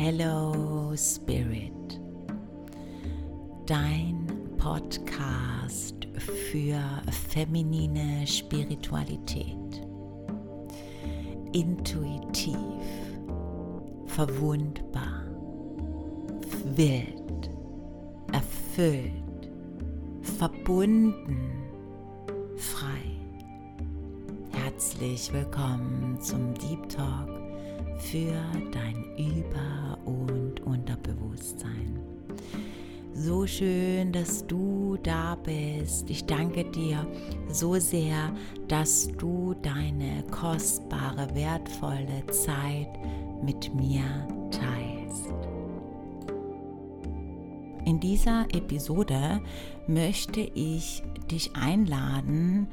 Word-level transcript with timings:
Hello 0.00 0.94
Spirit, 0.96 2.00
dein 3.66 4.28
Podcast 4.56 6.06
für 6.14 6.78
feminine 7.10 8.24
Spiritualität. 8.24 9.82
Intuitiv, 11.52 12.56
verwundbar, 14.06 15.24
wild, 16.76 17.50
erfüllt, 18.32 19.50
verbunden, 20.22 21.64
frei. 22.56 23.18
Herzlich 24.52 25.32
willkommen 25.32 26.20
zum 26.20 26.54
Deep 26.54 26.88
Talk 26.88 27.37
für 27.98 28.34
dein 28.72 29.04
Über- 29.16 29.98
und 30.04 30.60
Unterbewusstsein. 30.60 31.98
So 33.14 33.46
schön, 33.46 34.12
dass 34.12 34.46
du 34.46 34.96
da 35.02 35.34
bist. 35.34 36.08
Ich 36.08 36.24
danke 36.24 36.64
dir 36.70 37.06
so 37.50 37.74
sehr, 37.74 38.32
dass 38.68 39.08
du 39.18 39.54
deine 39.60 40.22
kostbare, 40.30 41.28
wertvolle 41.34 42.24
Zeit 42.30 42.88
mit 43.42 43.74
mir 43.74 44.04
teilst. 44.52 45.26
In 47.84 47.98
dieser 47.98 48.46
Episode 48.54 49.40
möchte 49.86 50.40
ich 50.40 51.02
dich 51.30 51.56
einladen, 51.56 52.68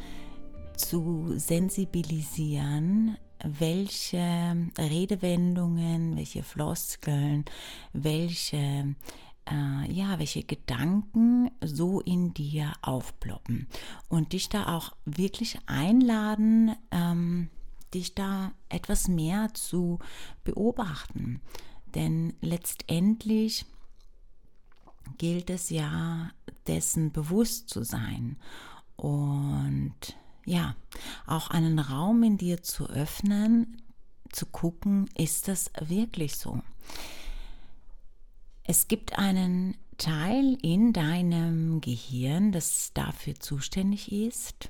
zu 0.77 1.33
sensibilisieren 1.37 3.17
welche 3.43 4.69
Redewendungen, 4.77 6.15
welche 6.15 6.43
Floskeln, 6.43 7.45
welche 7.93 8.95
äh, 9.49 9.91
ja, 9.91 10.17
welche 10.17 10.43
Gedanken 10.43 11.51
so 11.61 12.01
in 12.01 12.33
dir 12.33 12.73
aufploppen 12.81 13.67
und 14.09 14.33
dich 14.33 14.49
da 14.49 14.75
auch 14.75 14.95
wirklich 15.05 15.59
einladen, 15.67 16.75
ähm, 16.91 17.49
dich 17.93 18.15
da 18.15 18.51
etwas 18.69 19.07
mehr 19.07 19.53
zu 19.53 19.99
beobachten. 20.43 21.41
Denn 21.93 22.33
letztendlich 22.41 23.65
gilt 25.17 25.49
es 25.49 25.69
ja, 25.69 26.31
dessen 26.67 27.11
bewusst 27.11 27.69
zu 27.69 27.83
sein 27.83 28.37
und 28.95 29.93
ja, 30.45 30.75
auch 31.25 31.49
einen 31.49 31.79
Raum 31.79 32.23
in 32.23 32.37
dir 32.37 32.63
zu 32.63 32.87
öffnen, 32.87 33.81
zu 34.31 34.45
gucken, 34.45 35.09
ist 35.17 35.47
das 35.47 35.71
wirklich 35.79 36.35
so? 36.35 36.61
Es 38.63 38.87
gibt 38.87 39.17
einen 39.17 39.77
Teil 39.97 40.57
in 40.61 40.91
deinem 40.91 41.81
Gehirn, 41.81 42.51
das 42.51 42.91
dafür 42.93 43.35
zuständig 43.35 44.11
ist, 44.11 44.69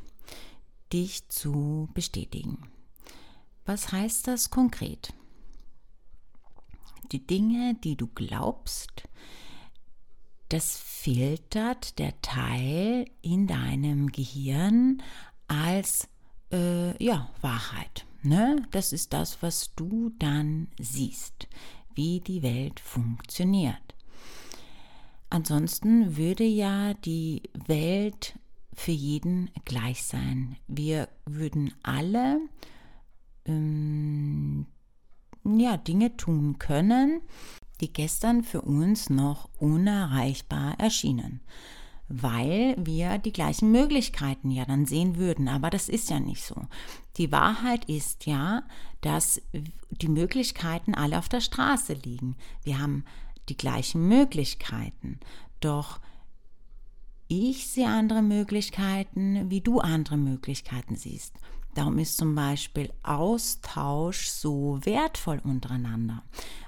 dich 0.94 1.28
zu 1.30 1.90
bestätigen. 1.94 2.70
Was 3.66 3.92
heißt 3.92 4.28
das 4.28 4.52
konkret? 4.52 5.14
Die 7.12 7.26
Dinge, 7.26 7.76
die 7.84 7.96
du 7.96 8.08
glaubst, 8.08 9.03
das 10.50 10.78
filtert 10.78 11.98
der 11.98 12.20
Teil 12.22 13.06
in 13.22 13.48
deinem 13.48 14.12
Gehirn 14.12 15.02
als 15.47 16.07
äh, 16.51 17.03
ja, 17.03 17.29
Wahrheit. 17.41 18.05
Ne? 18.23 18.65
Das 18.71 18.93
ist 18.93 19.13
das, 19.13 19.41
was 19.41 19.73
du 19.75 20.11
dann 20.19 20.67
siehst, 20.79 21.47
wie 21.94 22.19
die 22.19 22.41
Welt 22.41 22.79
funktioniert. 22.79 23.95
Ansonsten 25.29 26.17
würde 26.17 26.44
ja 26.44 26.94
die 26.94 27.44
Welt 27.67 28.38
für 28.73 28.91
jeden 28.91 29.51
gleich 29.63 30.03
sein. 30.03 30.57
Wir 30.67 31.09
würden 31.25 31.73
alle 31.84 32.39
ähm, 33.45 34.66
ja, 35.44 35.78
Dinge 35.78 36.17
tun 36.17 36.57
können, 36.59 37.22
die 37.81 37.91
gestern 37.91 38.44
für 38.44 38.61
uns 38.61 39.09
noch 39.09 39.50
unerreichbar 39.59 40.79
erschienen 40.79 41.41
weil 42.07 42.75
wir 42.77 43.17
die 43.17 43.33
gleichen 43.33 43.71
Möglichkeiten 43.71 44.51
ja 44.51 44.66
dann 44.66 44.85
sehen 44.85 45.17
würden. 45.17 45.47
Aber 45.47 45.69
das 45.69 45.89
ist 45.89 46.09
ja 46.09 46.19
nicht 46.19 46.43
so. 46.43 46.55
Die 47.17 47.31
Wahrheit 47.31 47.85
ist 47.85 48.25
ja, 48.25 48.63
dass 49.01 49.41
die 49.89 50.07
Möglichkeiten 50.07 50.93
alle 50.93 51.17
auf 51.17 51.29
der 51.29 51.41
Straße 51.41 51.93
liegen. 51.93 52.35
Wir 52.63 52.79
haben 52.79 53.05
die 53.49 53.57
gleichen 53.57 54.07
Möglichkeiten. 54.07 55.19
Doch 55.59 55.99
ich 57.27 57.67
sehe 57.67 57.88
andere 57.88 58.22
Möglichkeiten, 58.22 59.49
wie 59.49 59.61
du 59.61 59.79
andere 59.79 60.17
Möglichkeiten 60.17 60.95
siehst. 60.95 61.33
Darum 61.73 61.97
ist 61.97 62.17
zum 62.17 62.35
Beispiel 62.35 62.93
Austausch 63.03 64.29
so 64.29 64.79
wertvoll 64.83 65.41
untereinander, 65.43 66.23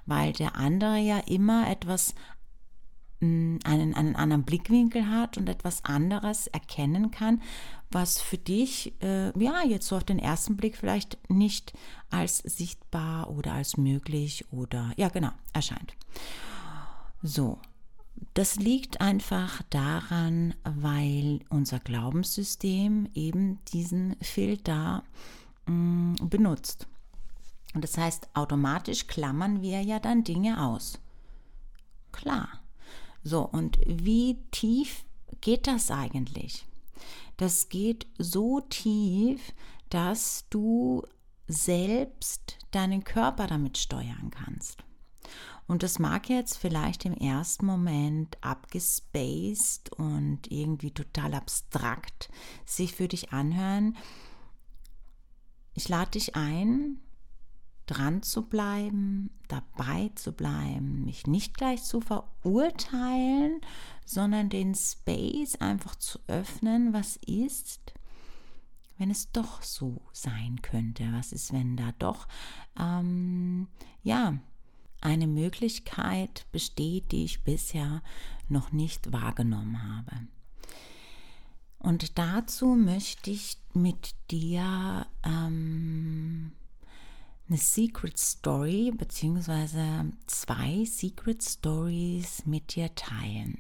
weil 0.06 0.34
der 0.34 0.56
andere 0.56 0.98
ja 0.98 1.20
immer 1.20 1.70
etwas 1.70 2.14
einen, 3.22 3.94
einen 3.94 4.16
anderen 4.16 4.44
Blickwinkel 4.44 5.10
hat 5.10 5.38
und 5.38 5.50
etwas 5.50 5.84
anderes 5.86 6.48
erkennen 6.48 7.12
kann, 7.12 7.42
was 7.90 8.20
für 8.20 8.38
dich 8.38 8.94
äh, 9.02 9.38
ja 9.42 9.64
jetzt 9.66 9.88
so 9.88 9.96
auf 9.96 10.04
den 10.04 10.20
ersten 10.20 10.58
Blick 10.58 10.78
vielleicht 10.78 11.18
nicht 11.30 11.74
als 12.10 12.40
sichtbar 12.40 13.30
oder 13.30 13.54
als 13.54 13.78
möglich 13.78 14.46
oder 14.52 14.92
ja 14.98 15.10
genau 15.10 15.32
erscheint. 15.54 15.96
So, 17.24 17.60
das 18.34 18.58
liegt 18.58 19.02
einfach 19.02 19.62
daran, 19.70 20.54
weil 20.64 21.40
unser 21.50 21.80
Glaubenssystem 21.80 23.10
eben 23.14 23.60
diesen 23.74 24.16
Filter 24.22 25.04
mh, 25.66 25.74
mm, 25.74 26.16
benutzt. 26.30 26.88
Und 27.74 27.84
das 27.84 27.98
heißt, 27.98 28.30
automatisch 28.34 29.08
klammern 29.08 29.62
wir 29.62 29.82
ja 29.82 30.00
dann 30.00 30.24
Dinge 30.24 30.64
aus. 30.64 31.00
Klar, 32.12 32.50
so, 33.28 33.42
und 33.42 33.78
wie 33.86 34.38
tief 34.52 35.06
geht 35.42 35.68
das 35.68 35.92
eigentlich? 35.92 36.66
Das 37.38 37.70
geht 37.70 38.08
so 38.18 38.62
tief, 38.62 39.54
dass 39.90 40.46
du 40.50 41.04
selbst 41.48 42.58
deinen 42.72 43.04
Körper 43.04 43.48
damit 43.48 43.78
steuern 43.78 44.32
kannst. 44.32 44.84
Und 45.68 45.84
das 45.84 46.00
mag 46.00 46.30
jetzt 46.30 46.58
vielleicht 46.58 47.04
im 47.04 47.14
ersten 47.14 47.66
Moment 47.66 48.38
abgespaced 48.42 49.92
und 49.92 50.50
irgendwie 50.50 50.92
total 50.92 51.34
abstrakt 51.34 52.30
sich 52.66 52.94
für 52.94 53.10
dich 53.10 53.34
anhören. 53.34 53.98
Ich 55.74 55.90
lade 55.90 56.12
dich 56.12 56.36
ein, 56.36 57.00
dran 57.88 58.22
zu 58.22 58.44
bleiben, 58.44 59.32
dabei 59.48 60.12
zu 60.16 60.34
bleiben, 60.34 61.06
mich 61.06 61.26
nicht 61.26 61.58
gleich 61.58 61.84
zu 61.84 62.02
verurteilen, 62.02 63.62
sondern 64.06 64.50
den 64.50 64.76
Space 64.76 65.56
einfach 65.56 65.96
zu 65.96 66.20
öffnen, 66.28 66.94
was 66.94 67.16
ist, 67.26 67.94
wenn 68.98 69.10
es 69.10 69.32
doch 69.32 69.64
so 69.64 70.02
sein 70.12 70.62
könnte? 70.62 71.08
Was 71.14 71.32
ist, 71.32 71.54
wenn 71.54 71.78
da 71.78 71.94
doch, 72.00 72.28
ähm, 72.80 73.68
ja, 74.04 74.38
eine 75.02 75.28
Möglichkeit 75.28 76.46
besteht, 76.52 77.12
die 77.12 77.24
ich 77.24 77.44
bisher 77.44 78.02
noch 78.50 78.72
nicht 78.72 79.12
wahrgenommen 79.12 79.84
habe? 79.84 80.28
Und 81.80 82.18
dazu 82.18 82.76
möchte 82.76 83.30
ich 83.30 83.58
mit 83.74 84.16
dir 84.32 85.06
ähm, 85.24 86.52
eine 87.50 87.58
Secret 87.58 88.18
Story 88.18 88.92
beziehungsweise 88.96 90.12
zwei 90.26 90.84
Secret 90.86 91.42
Stories 91.44 92.46
mit 92.46 92.76
dir 92.76 92.94
teilen. 92.96 93.60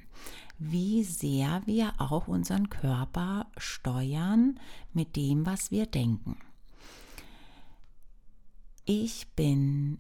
Wie 0.60 1.04
sehr 1.04 1.62
wir 1.66 1.94
auch 1.98 2.28
unseren 2.28 2.70
Körper 2.70 3.48
steuern 3.58 4.60
mit 4.94 5.16
dem, 5.16 5.46
was 5.46 5.72
wir 5.72 5.86
denken. 5.86 6.38
Ich 8.86 9.28
bin 9.36 10.00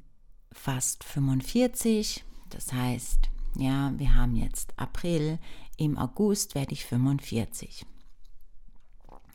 fast 0.51 1.03
45, 1.03 2.23
das 2.49 2.73
heißt, 2.73 3.29
ja, 3.57 3.93
wir 3.97 4.15
haben 4.15 4.35
jetzt 4.35 4.73
April, 4.77 5.39
im 5.77 5.97
August 5.97 6.55
werde 6.55 6.73
ich 6.73 6.85
45. 6.85 7.85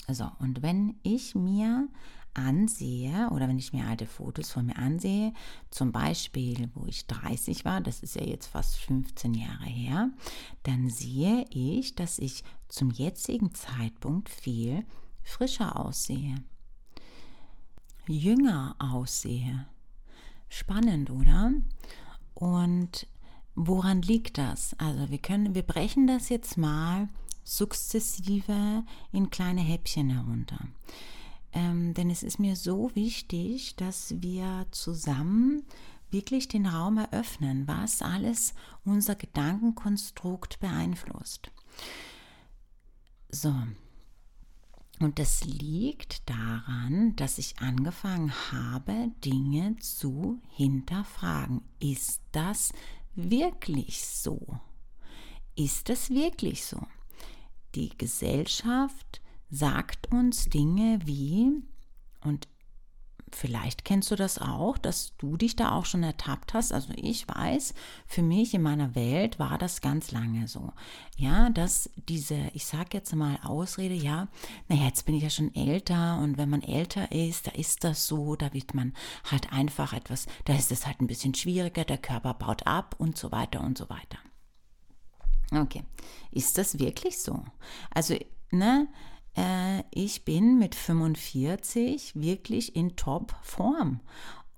So, 0.08 0.30
und 0.40 0.62
wenn 0.62 0.96
ich 1.02 1.34
mir 1.34 1.88
ansehe 2.34 3.28
oder 3.30 3.48
wenn 3.48 3.58
ich 3.58 3.72
mir 3.72 3.86
alte 3.86 4.06
Fotos 4.06 4.50
von 4.50 4.66
mir 4.66 4.76
ansehe, 4.76 5.32
zum 5.70 5.92
Beispiel, 5.92 6.70
wo 6.74 6.86
ich 6.86 7.06
30 7.06 7.64
war, 7.64 7.80
das 7.80 8.02
ist 8.02 8.16
ja 8.16 8.24
jetzt 8.24 8.46
fast 8.46 8.76
15 8.76 9.34
Jahre 9.34 9.64
her, 9.64 10.10
dann 10.62 10.88
sehe 10.88 11.44
ich, 11.50 11.94
dass 11.94 12.18
ich 12.18 12.44
zum 12.68 12.90
jetzigen 12.90 13.54
Zeitpunkt 13.54 14.28
viel 14.28 14.84
frischer 15.22 15.78
aussehe, 15.78 16.36
jünger 18.06 18.76
aussehe. 18.78 19.66
Spannend, 20.48 21.10
oder? 21.10 21.52
Und 22.34 23.06
woran 23.54 24.02
liegt 24.02 24.38
das? 24.38 24.74
Also 24.78 25.10
wir 25.10 25.18
können, 25.18 25.54
wir 25.54 25.62
brechen 25.62 26.06
das 26.06 26.28
jetzt 26.28 26.58
mal 26.58 27.08
sukzessive 27.44 28.84
in 29.12 29.30
kleine 29.30 29.60
Häppchen 29.60 30.10
herunter. 30.10 30.58
Ähm, 31.52 31.94
denn 31.94 32.10
es 32.10 32.22
ist 32.22 32.38
mir 32.38 32.56
so 32.56 32.90
wichtig, 32.94 33.76
dass 33.76 34.14
wir 34.22 34.66
zusammen 34.70 35.64
wirklich 36.10 36.48
den 36.48 36.66
Raum 36.66 36.98
eröffnen, 36.98 37.66
was 37.66 38.02
alles 38.02 38.54
unser 38.84 39.14
Gedankenkonstrukt 39.14 40.60
beeinflusst. 40.60 41.50
So. 43.30 43.54
Und 45.00 45.18
das 45.18 45.44
liegt 45.44 46.28
daran, 46.30 47.16
dass 47.16 47.38
ich 47.38 47.58
angefangen 47.58 48.32
habe, 48.52 49.10
Dinge 49.24 49.76
zu 49.76 50.40
hinterfragen. 50.50 51.62
Ist 51.80 52.20
das 52.30 52.72
wirklich 53.14 54.06
so? 54.06 54.60
Ist 55.56 55.90
es 55.90 56.10
wirklich 56.10 56.64
so? 56.64 56.86
Die 57.74 57.88
Gesellschaft 57.98 59.21
sagt 59.52 60.10
uns 60.10 60.46
Dinge 60.46 60.98
wie, 61.04 61.62
und 62.24 62.48
Vielleicht 63.34 63.86
kennst 63.86 64.10
du 64.10 64.16
das 64.16 64.38
auch, 64.38 64.76
dass 64.76 65.16
du 65.16 65.38
dich 65.38 65.56
da 65.56 65.72
auch 65.72 65.86
schon 65.86 66.02
ertappt 66.02 66.52
hast. 66.52 66.72
Also 66.72 66.92
ich 66.96 67.26
weiß, 67.26 67.72
für 68.06 68.22
mich 68.22 68.52
in 68.52 68.60
meiner 68.60 68.94
Welt 68.94 69.38
war 69.38 69.56
das 69.56 69.80
ganz 69.80 70.12
lange 70.12 70.48
so. 70.48 70.72
Ja, 71.16 71.48
dass 71.48 71.88
diese, 71.96 72.36
ich 72.52 72.66
sage 72.66 72.90
jetzt 72.92 73.14
mal 73.14 73.38
Ausrede, 73.42 73.94
ja, 73.94 74.28
naja, 74.68 74.84
jetzt 74.84 75.06
bin 75.06 75.14
ich 75.14 75.22
ja 75.22 75.30
schon 75.30 75.54
älter 75.54 76.18
und 76.18 76.36
wenn 76.36 76.50
man 76.50 76.62
älter 76.62 77.10
ist, 77.10 77.46
da 77.46 77.52
ist 77.52 77.84
das 77.84 78.06
so, 78.06 78.36
da 78.36 78.52
wird 78.52 78.74
man 78.74 78.92
halt 79.30 79.50
einfach 79.50 79.94
etwas, 79.94 80.26
da 80.44 80.54
ist 80.54 80.70
es 80.70 80.86
halt 80.86 81.00
ein 81.00 81.06
bisschen 81.06 81.34
schwieriger, 81.34 81.84
der 81.84 81.98
Körper 81.98 82.34
baut 82.34 82.66
ab 82.66 82.96
und 82.98 83.16
so 83.16 83.32
weiter 83.32 83.62
und 83.62 83.78
so 83.78 83.88
weiter. 83.88 84.18
Okay, 85.52 85.84
ist 86.30 86.58
das 86.58 86.78
wirklich 86.78 87.18
so? 87.18 87.44
Also, 87.94 88.16
ne, 88.50 88.88
äh, 89.36 89.82
ich 89.90 90.24
bin 90.24 90.58
mit 90.58 90.74
45 90.74 92.14
wirklich 92.14 92.76
in 92.76 92.96
Top-Form. 92.96 94.00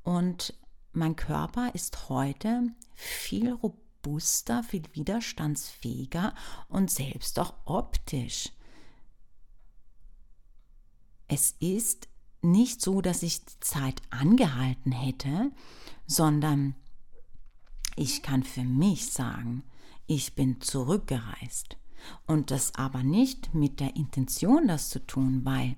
Und 0.03 0.55
mein 0.93 1.17
Körper 1.17 1.75
ist 1.75 2.09
heute 2.09 2.69
viel 2.95 3.53
robuster, 3.53 4.63
viel 4.63 4.85
widerstandsfähiger 4.93 6.35
und 6.69 6.91
selbst 6.91 7.39
auch 7.39 7.55
optisch. 7.65 8.51
Es 11.27 11.57
ist 11.59 12.09
nicht 12.43 12.83
so, 12.83 13.01
dass 13.01 13.23
ich 13.23 13.45
die 13.45 13.61
Zeit 13.61 14.03
angehalten 14.11 14.93
hätte, 14.93 15.51
sondern 16.07 16.75
ich 17.97 18.23
kann 18.23 18.43
für 18.43 18.65
mich 18.65 19.11
sagen, 19.11 19.65
ich 20.07 20.35
bin 20.35 20.61
zurückgereist. 20.61 21.77
Und 22.27 22.51
das 22.51 22.75
aber 22.75 23.03
nicht 23.03 23.55
mit 23.55 23.81
der 23.81 23.97
Intention, 23.97 24.69
das 24.69 24.89
zu 24.89 25.05
tun, 25.07 25.41
weil 25.45 25.77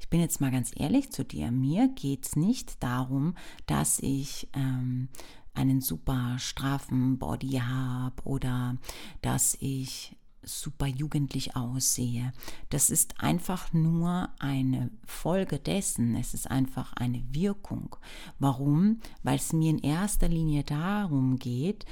ich 0.00 0.08
bin 0.08 0.20
jetzt 0.20 0.40
mal 0.40 0.50
ganz 0.50 0.72
ehrlich 0.76 1.10
zu 1.10 1.24
dir, 1.24 1.50
mir 1.50 1.88
geht 1.88 2.26
es 2.26 2.36
nicht 2.36 2.82
darum, 2.82 3.34
dass 3.66 3.98
ich 4.00 4.48
ähm, 4.52 5.08
einen 5.54 5.80
super 5.80 6.36
straffen 6.38 7.18
Body 7.18 7.60
habe 7.64 8.22
oder 8.24 8.76
dass 9.22 9.56
ich 9.60 10.16
super 10.46 10.86
jugendlich 10.86 11.56
aussehe. 11.56 12.32
Das 12.70 12.90
ist 12.90 13.20
einfach 13.20 13.72
nur 13.72 14.28
eine 14.38 14.90
Folge 15.06 15.58
dessen. 15.58 16.14
Es 16.16 16.34
ist 16.34 16.50
einfach 16.50 16.92
eine 16.94 17.24
Wirkung. 17.30 17.96
Warum? 18.38 19.00
Weil 19.22 19.36
es 19.36 19.52
mir 19.52 19.70
in 19.70 19.78
erster 19.78 20.28
Linie 20.28 20.64
darum 20.64 21.38
geht, 21.38 21.86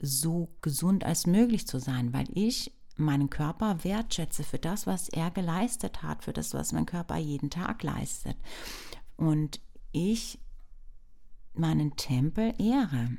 so 0.00 0.54
gesund 0.60 1.04
als 1.04 1.26
möglich 1.26 1.66
zu 1.66 1.78
sein, 1.78 2.12
weil 2.12 2.26
ich 2.32 2.72
meinen 2.96 3.30
Körper 3.30 3.82
wertschätze 3.84 4.44
für 4.44 4.58
das, 4.58 4.86
was 4.86 5.08
er 5.08 5.30
geleistet 5.30 6.02
hat, 6.02 6.24
für 6.24 6.32
das, 6.32 6.54
was 6.54 6.72
mein 6.72 6.86
Körper 6.86 7.16
jeden 7.16 7.50
Tag 7.50 7.82
leistet. 7.82 8.36
Und 9.16 9.60
ich 9.92 10.38
meinen 11.54 11.96
Tempel 11.96 12.54
ehre. 12.58 13.16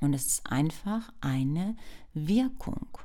Und 0.00 0.14
es 0.14 0.26
ist 0.26 0.50
einfach 0.50 1.12
eine 1.20 1.76
Wirkung. 2.12 2.98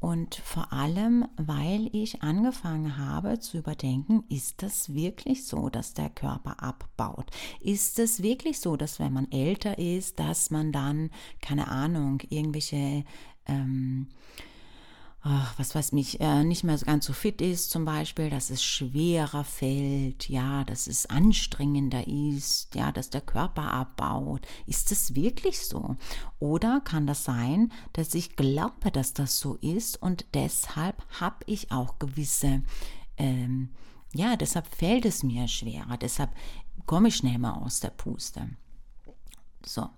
Und 0.00 0.34
vor 0.34 0.72
allem, 0.72 1.28
weil 1.36 1.88
ich 1.92 2.22
angefangen 2.22 2.98
habe 2.98 3.38
zu 3.38 3.58
überdenken, 3.58 4.24
ist 4.28 4.60
das 4.60 4.92
wirklich 4.92 5.46
so, 5.46 5.68
dass 5.68 5.94
der 5.94 6.10
Körper 6.10 6.60
abbaut? 6.60 7.30
Ist 7.60 8.00
es 8.00 8.20
wirklich 8.20 8.58
so, 8.58 8.76
dass 8.76 8.98
wenn 8.98 9.12
man 9.12 9.30
älter 9.30 9.78
ist, 9.78 10.18
dass 10.18 10.50
man 10.50 10.72
dann, 10.72 11.10
keine 11.40 11.68
Ahnung, 11.68 12.20
irgendwelche 12.30 13.04
ähm, 13.46 14.08
ach, 15.22 15.56
was 15.56 15.74
weiß 15.74 15.92
mich, 15.92 16.20
äh, 16.20 16.42
nicht 16.42 16.64
mehr 16.64 16.76
ganz 16.78 17.06
so 17.06 17.12
fit 17.12 17.40
ist 17.40 17.70
zum 17.70 17.84
Beispiel, 17.84 18.28
dass 18.28 18.50
es 18.50 18.62
schwerer 18.62 19.44
fällt, 19.44 20.28
ja, 20.28 20.64
dass 20.64 20.88
es 20.88 21.06
anstrengender 21.06 22.06
ist, 22.06 22.74
ja, 22.74 22.90
dass 22.90 23.08
der 23.10 23.20
Körper 23.20 23.72
abbaut. 23.72 24.46
Ist 24.66 24.90
es 24.90 25.14
wirklich 25.14 25.60
so? 25.60 25.96
Oder 26.40 26.80
kann 26.80 27.06
das 27.06 27.24
sein, 27.24 27.72
dass 27.92 28.14
ich 28.14 28.34
glaube, 28.34 28.90
dass 28.90 29.14
das 29.14 29.38
so 29.38 29.54
ist 29.56 30.02
und 30.02 30.26
deshalb 30.34 31.02
habe 31.20 31.44
ich 31.46 31.70
auch 31.70 31.98
gewisse, 32.00 32.62
ähm, 33.16 33.70
ja, 34.12 34.36
deshalb 34.36 34.66
fällt 34.74 35.04
es 35.04 35.22
mir 35.22 35.46
schwerer, 35.46 35.96
deshalb 35.96 36.30
komme 36.84 37.08
ich 37.08 37.16
schnell 37.16 37.38
mal 37.38 37.54
aus 37.54 37.78
der 37.78 37.90
Puste. 37.90 38.50
So, 39.64 39.88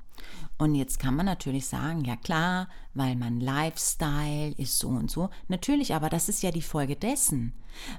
und 0.56 0.74
jetzt 0.74 0.98
kann 0.98 1.16
man 1.16 1.26
natürlich 1.26 1.66
sagen, 1.66 2.04
ja 2.04 2.16
klar, 2.16 2.68
weil 2.94 3.16
mein 3.16 3.40
Lifestyle 3.40 4.52
ist 4.56 4.78
so 4.78 4.88
und 4.88 5.10
so. 5.10 5.30
Natürlich, 5.48 5.94
aber 5.94 6.08
das 6.08 6.28
ist 6.28 6.42
ja 6.42 6.52
die 6.52 6.62
Folge 6.62 6.96
dessen, 6.96 7.52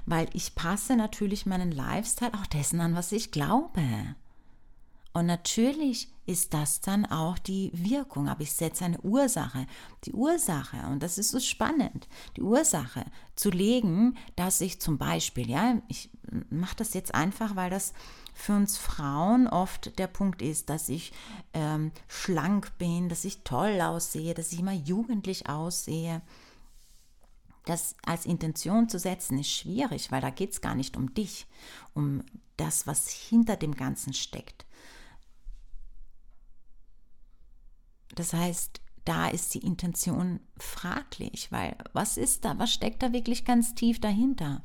weil 0.06 0.28
ich 0.32 0.54
passe 0.54 0.96
natürlich 0.96 1.44
meinen 1.44 1.70
Lifestyle 1.70 2.32
auch 2.34 2.46
dessen 2.46 2.80
an, 2.80 2.94
was 2.94 3.12
ich 3.12 3.30
glaube. 3.30 3.82
Und 5.12 5.26
natürlich 5.26 6.08
ist 6.26 6.54
das 6.54 6.80
dann 6.80 7.06
auch 7.06 7.38
die 7.38 7.70
Wirkung, 7.72 8.28
aber 8.28 8.42
ich 8.42 8.52
setze 8.52 8.84
eine 8.84 9.00
Ursache. 9.00 9.66
Die 10.04 10.12
Ursache, 10.12 10.76
und 10.88 11.02
das 11.02 11.18
ist 11.18 11.30
so 11.30 11.40
spannend, 11.40 12.08
die 12.36 12.42
Ursache 12.42 13.04
zu 13.36 13.50
legen, 13.50 14.16
dass 14.34 14.60
ich 14.60 14.80
zum 14.80 14.98
Beispiel, 14.98 15.48
ja, 15.48 15.80
ich 15.88 16.10
mache 16.50 16.76
das 16.76 16.94
jetzt 16.94 17.14
einfach, 17.14 17.54
weil 17.54 17.70
das 17.70 17.92
für 18.34 18.54
uns 18.54 18.76
Frauen 18.76 19.46
oft 19.46 19.98
der 19.98 20.08
Punkt 20.08 20.42
ist, 20.42 20.68
dass 20.68 20.88
ich 20.88 21.12
ähm, 21.54 21.92
schlank 22.08 22.76
bin, 22.76 23.08
dass 23.08 23.24
ich 23.24 23.44
toll 23.44 23.80
aussehe, 23.80 24.34
dass 24.34 24.52
ich 24.52 24.60
immer 24.60 24.74
jugendlich 24.74 25.48
aussehe. 25.48 26.22
Das 27.64 27.96
als 28.04 28.26
Intention 28.26 28.88
zu 28.88 28.98
setzen 28.98 29.38
ist 29.38 29.50
schwierig, 29.50 30.12
weil 30.12 30.20
da 30.20 30.30
geht 30.30 30.52
es 30.52 30.60
gar 30.60 30.74
nicht 30.74 30.96
um 30.96 31.14
dich, 31.14 31.46
um 31.94 32.22
das, 32.56 32.86
was 32.86 33.08
hinter 33.08 33.56
dem 33.56 33.74
Ganzen 33.74 34.12
steckt. 34.12 34.65
Das 38.16 38.32
heißt, 38.32 38.80
da 39.04 39.28
ist 39.28 39.54
die 39.54 39.64
Intention 39.64 40.40
fraglich, 40.58 41.52
weil 41.52 41.76
was 41.92 42.16
ist 42.16 42.44
da, 42.44 42.58
was 42.58 42.72
steckt 42.72 43.02
da 43.02 43.12
wirklich 43.12 43.44
ganz 43.44 43.74
tief 43.76 44.00
dahinter? 44.00 44.62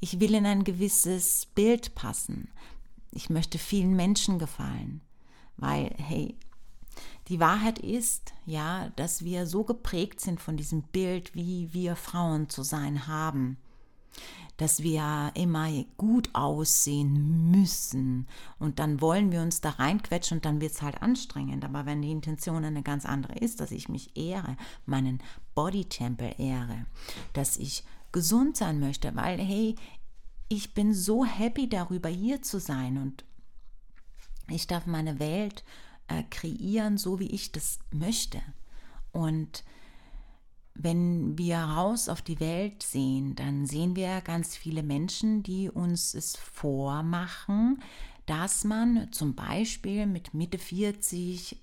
Ich 0.00 0.20
will 0.20 0.34
in 0.34 0.44
ein 0.44 0.64
gewisses 0.64 1.46
Bild 1.54 1.94
passen. 1.94 2.48
Ich 3.12 3.30
möchte 3.30 3.58
vielen 3.58 3.96
Menschen 3.96 4.38
gefallen, 4.38 5.00
weil, 5.56 5.94
hey, 5.96 6.36
die 7.28 7.40
Wahrheit 7.40 7.78
ist, 7.78 8.34
ja, 8.44 8.90
dass 8.96 9.24
wir 9.24 9.46
so 9.46 9.64
geprägt 9.64 10.20
sind 10.20 10.40
von 10.40 10.56
diesem 10.56 10.82
Bild, 10.82 11.34
wie 11.34 11.72
wir 11.72 11.96
Frauen 11.96 12.48
zu 12.48 12.62
sein 12.62 13.06
haben, 13.06 13.56
dass 14.56 14.82
wir 14.82 15.32
immer 15.34 15.70
gut 15.96 16.28
aussehen 16.34 17.50
müssen 17.50 18.28
und 18.58 18.78
dann 18.78 19.00
wollen 19.00 19.32
wir 19.32 19.40
uns 19.40 19.62
da 19.62 19.70
reinquetschen 19.70 20.36
und 20.38 20.44
dann 20.44 20.60
wird 20.60 20.72
es 20.72 20.82
halt 20.82 21.00
anstrengend. 21.00 21.64
Aber 21.64 21.86
wenn 21.86 22.02
die 22.02 22.10
Intention 22.10 22.64
eine 22.64 22.82
ganz 22.82 23.06
andere 23.06 23.38
ist, 23.38 23.60
dass 23.60 23.70
ich 23.70 23.88
mich 23.88 24.16
ehre, 24.18 24.58
meinen 24.84 25.22
Bodytempel 25.54 26.34
ehre, 26.36 26.84
dass 27.32 27.56
ich 27.56 27.84
gesund 28.12 28.56
sein 28.56 28.80
möchte, 28.80 29.16
weil 29.16 29.38
hey, 29.38 29.76
ich 30.48 30.74
bin 30.74 30.92
so 30.92 31.24
happy 31.24 31.68
darüber 31.68 32.08
hier 32.08 32.42
zu 32.42 32.60
sein 32.60 32.98
und 32.98 33.24
ich 34.48 34.66
darf 34.66 34.84
meine 34.84 35.18
Welt 35.20 35.64
äh, 36.08 36.24
kreieren, 36.28 36.98
so 36.98 37.18
wie 37.18 37.28
ich 37.28 37.52
das 37.52 37.78
möchte. 37.92 38.42
Und 39.12 39.64
wenn 40.82 41.38
wir 41.38 41.58
raus 41.58 42.08
auf 42.08 42.22
die 42.22 42.40
Welt 42.40 42.82
sehen, 42.82 43.34
dann 43.36 43.66
sehen 43.66 43.96
wir 43.96 44.20
ganz 44.22 44.56
viele 44.56 44.82
Menschen, 44.82 45.42
die 45.42 45.70
uns 45.70 46.14
es 46.14 46.36
vormachen, 46.36 47.82
dass 48.26 48.64
man 48.64 49.12
zum 49.12 49.34
Beispiel 49.34 50.06
mit 50.06 50.34
Mitte 50.34 50.58
40 50.58 51.56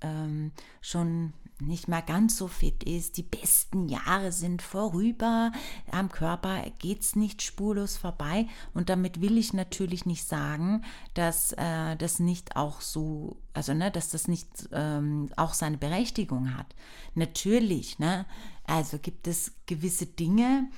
ähm, 0.00 0.52
schon 0.80 1.32
nicht 1.60 1.88
mehr 1.88 2.02
ganz 2.02 2.36
so 2.36 2.48
fit 2.48 2.82
ist, 2.84 3.16
die 3.16 3.22
besten 3.22 3.88
Jahre 3.88 4.32
sind 4.32 4.60
vorüber, 4.60 5.52
am 5.90 6.10
Körper 6.10 6.64
geht 6.78 7.02
es 7.02 7.16
nicht 7.16 7.42
spurlos 7.42 7.96
vorbei. 7.96 8.46
Und 8.72 8.88
damit 8.88 9.20
will 9.20 9.38
ich 9.38 9.52
natürlich 9.52 10.04
nicht 10.04 10.26
sagen, 10.26 10.82
dass 11.14 11.52
äh, 11.52 11.96
das 11.96 12.18
nicht 12.18 12.56
auch 12.56 12.80
so, 12.80 13.36
also 13.52 13.72
ne, 13.72 13.90
dass 13.90 14.10
das 14.10 14.26
nicht 14.26 14.68
ähm, 14.72 15.30
auch 15.36 15.54
seine 15.54 15.78
Berechtigung 15.78 16.56
hat. 16.56 16.74
Natürlich, 17.14 17.98
ne? 17.98 18.26
Also 18.66 18.98
gibt 18.98 19.28
es 19.28 19.52
gewisse 19.66 20.06
Dinge, 20.06 20.68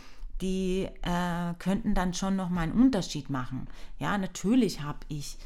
die 0.41 0.89
äh, 1.03 1.55
könnten 1.59 1.95
dann 1.95 2.13
schon 2.13 2.37
noch 2.37 2.51
mal 2.51 2.63
einen 2.63 2.73
Unterschied 2.73 3.31
machen. 3.31 3.69
Ja, 3.99 4.19
natürlich 4.19 4.83
habe 4.83 5.01
ich 5.09 5.39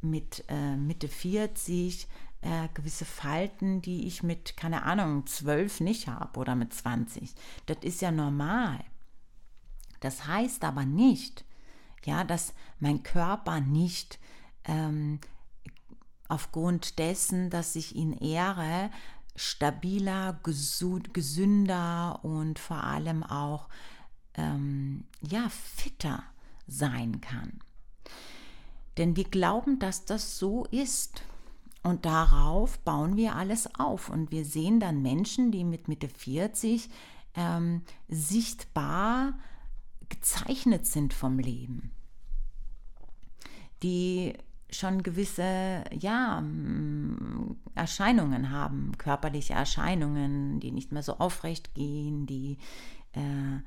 mit 0.00 0.44
äh, 0.48 0.76
Mitte 0.76 1.08
40 1.08 2.08
äh, 2.42 2.68
gewisse 2.74 3.04
Falten, 3.04 3.82
die 3.82 4.06
ich 4.06 4.22
mit, 4.22 4.56
keine 4.56 4.82
Ahnung, 4.82 5.26
12 5.26 5.80
nicht 5.80 6.08
habe 6.08 6.38
oder 6.38 6.54
mit 6.54 6.74
20. 6.74 7.34
Das 7.66 7.78
ist 7.82 8.02
ja 8.02 8.10
normal. 8.10 8.84
Das 10.00 10.26
heißt 10.26 10.64
aber 10.64 10.84
nicht, 10.84 11.44
ja, 12.04 12.24
dass 12.24 12.54
mein 12.80 13.02
Körper 13.02 13.60
nicht 13.60 14.18
ähm, 14.64 15.20
aufgrund 16.28 16.98
dessen, 16.98 17.50
dass 17.50 17.76
ich 17.76 17.94
ihn 17.94 18.12
ehre, 18.12 18.90
stabiler, 19.36 20.40
gesünder 20.42 22.20
und 22.24 22.58
vor 22.58 22.82
allem 22.82 23.22
auch 23.22 23.68
ähm, 24.34 25.04
ja, 25.20 25.48
fitter 25.48 26.24
sein 26.66 27.20
kann. 27.20 27.60
Denn 28.98 29.16
wir 29.16 29.24
glauben, 29.24 29.78
dass 29.78 30.04
das 30.04 30.38
so 30.38 30.64
ist. 30.66 31.22
Und 31.82 32.04
darauf 32.04 32.78
bauen 32.80 33.16
wir 33.16 33.34
alles 33.34 33.74
auf. 33.78 34.08
Und 34.08 34.30
wir 34.30 34.44
sehen 34.44 34.78
dann 34.78 35.02
Menschen, 35.02 35.50
die 35.50 35.64
mit 35.64 35.88
Mitte 35.88 36.08
40 36.08 36.88
ähm, 37.34 37.82
sichtbar 38.08 39.34
gezeichnet 40.08 40.86
sind 40.86 41.14
vom 41.14 41.38
Leben, 41.38 41.90
die 43.82 44.34
schon 44.70 45.02
gewisse 45.02 45.84
ja, 45.98 46.40
mm, 46.40 47.56
Erscheinungen 47.74 48.50
haben, 48.50 48.92
körperliche 48.98 49.54
Erscheinungen, 49.54 50.60
die 50.60 50.70
nicht 50.70 50.92
mehr 50.92 51.02
so 51.02 51.18
aufrecht 51.18 51.74
gehen, 51.74 52.26
die 52.26 52.58
äh, 53.12 53.60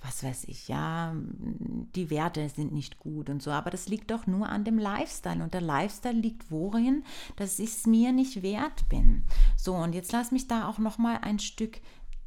was 0.00 0.22
weiß 0.22 0.44
ich, 0.44 0.68
ja, 0.68 1.12
die 1.16 2.10
Werte 2.10 2.48
sind 2.48 2.72
nicht 2.72 2.98
gut 2.98 3.28
und 3.30 3.42
so, 3.42 3.50
aber 3.50 3.70
das 3.70 3.88
liegt 3.88 4.10
doch 4.10 4.26
nur 4.26 4.48
an 4.48 4.64
dem 4.64 4.78
Lifestyle 4.78 5.42
und 5.42 5.54
der 5.54 5.60
Lifestyle 5.60 6.14
liegt 6.18 6.50
worin, 6.50 7.04
dass 7.36 7.58
ich 7.58 7.70
es 7.70 7.86
mir 7.86 8.12
nicht 8.12 8.42
wert 8.42 8.88
bin. 8.88 9.24
So, 9.56 9.74
und 9.74 9.94
jetzt 9.94 10.12
lass 10.12 10.30
mich 10.30 10.46
da 10.46 10.68
auch 10.68 10.78
noch 10.78 10.98
mal 10.98 11.18
ein 11.22 11.40
Stück 11.40 11.80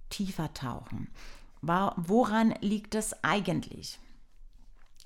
tiefer 0.09 0.53
tauchen. 0.53 1.07
Woran 1.61 2.53
liegt 2.59 2.93
das 2.93 3.23
eigentlich? 3.23 3.99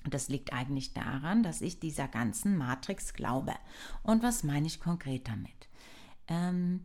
Das 0.08 0.28
liegt 0.28 0.52
eigentlich 0.52 0.92
daran, 0.92 1.42
dass 1.42 1.60
ich 1.60 1.80
dieser 1.80 2.08
ganzen 2.08 2.56
Matrix 2.56 3.12
glaube. 3.12 3.54
Und 4.02 4.22
was 4.22 4.42
meine 4.42 4.66
ich 4.66 4.80
konkret 4.80 5.28
damit? 5.28 5.68
Ähm, 6.28 6.84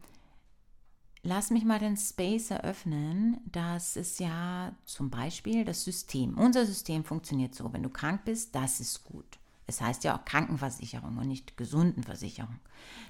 Lass 1.24 1.52
mich 1.52 1.64
mal 1.64 1.78
den 1.78 1.98
Space 1.98 2.50
eröffnen. 2.50 3.40
Das 3.46 3.96
ist 3.96 4.20
ja 4.20 4.76
zum 4.86 5.12
Beispiel 5.12 5.66
das 5.66 5.84
System. 5.84 6.36
Unser 6.38 6.66
System 6.66 7.04
funktioniert 7.04 7.54
so, 7.54 7.72
wenn 7.74 7.84
du 7.84 7.90
krank 7.90 8.26
bist, 8.26 8.56
das 8.56 8.80
ist 8.80 9.04
gut. 9.04 9.38
Es 9.68 9.82
heißt 9.82 10.04
ja 10.04 10.18
auch 10.18 10.26
Krankenversicherung 10.26 11.18
und 11.18 11.28
nicht 11.28 11.58
Gesundenversicherung. 11.58 12.60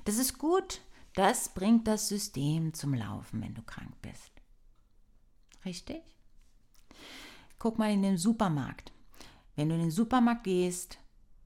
Das 0.04 0.18
ist 0.18 0.38
gut. 0.38 0.82
Das 1.14 1.50
bringt 1.50 1.88
das 1.88 2.08
System 2.10 2.74
zum 2.74 2.94
Laufen, 2.94 3.42
wenn 3.42 3.54
du 3.54 3.62
krank 3.62 3.94
bist. 4.02 4.32
Richtig? 5.66 6.02
Guck 7.60 7.78
mal 7.80 7.92
in 7.92 8.02
den 8.02 8.18
Supermarkt. 8.18 8.92
Wenn 9.56 9.70
du 9.70 9.76
in 9.76 9.82
den 9.82 9.92
Supermarkt 9.92 10.44
gehst, 10.44 10.98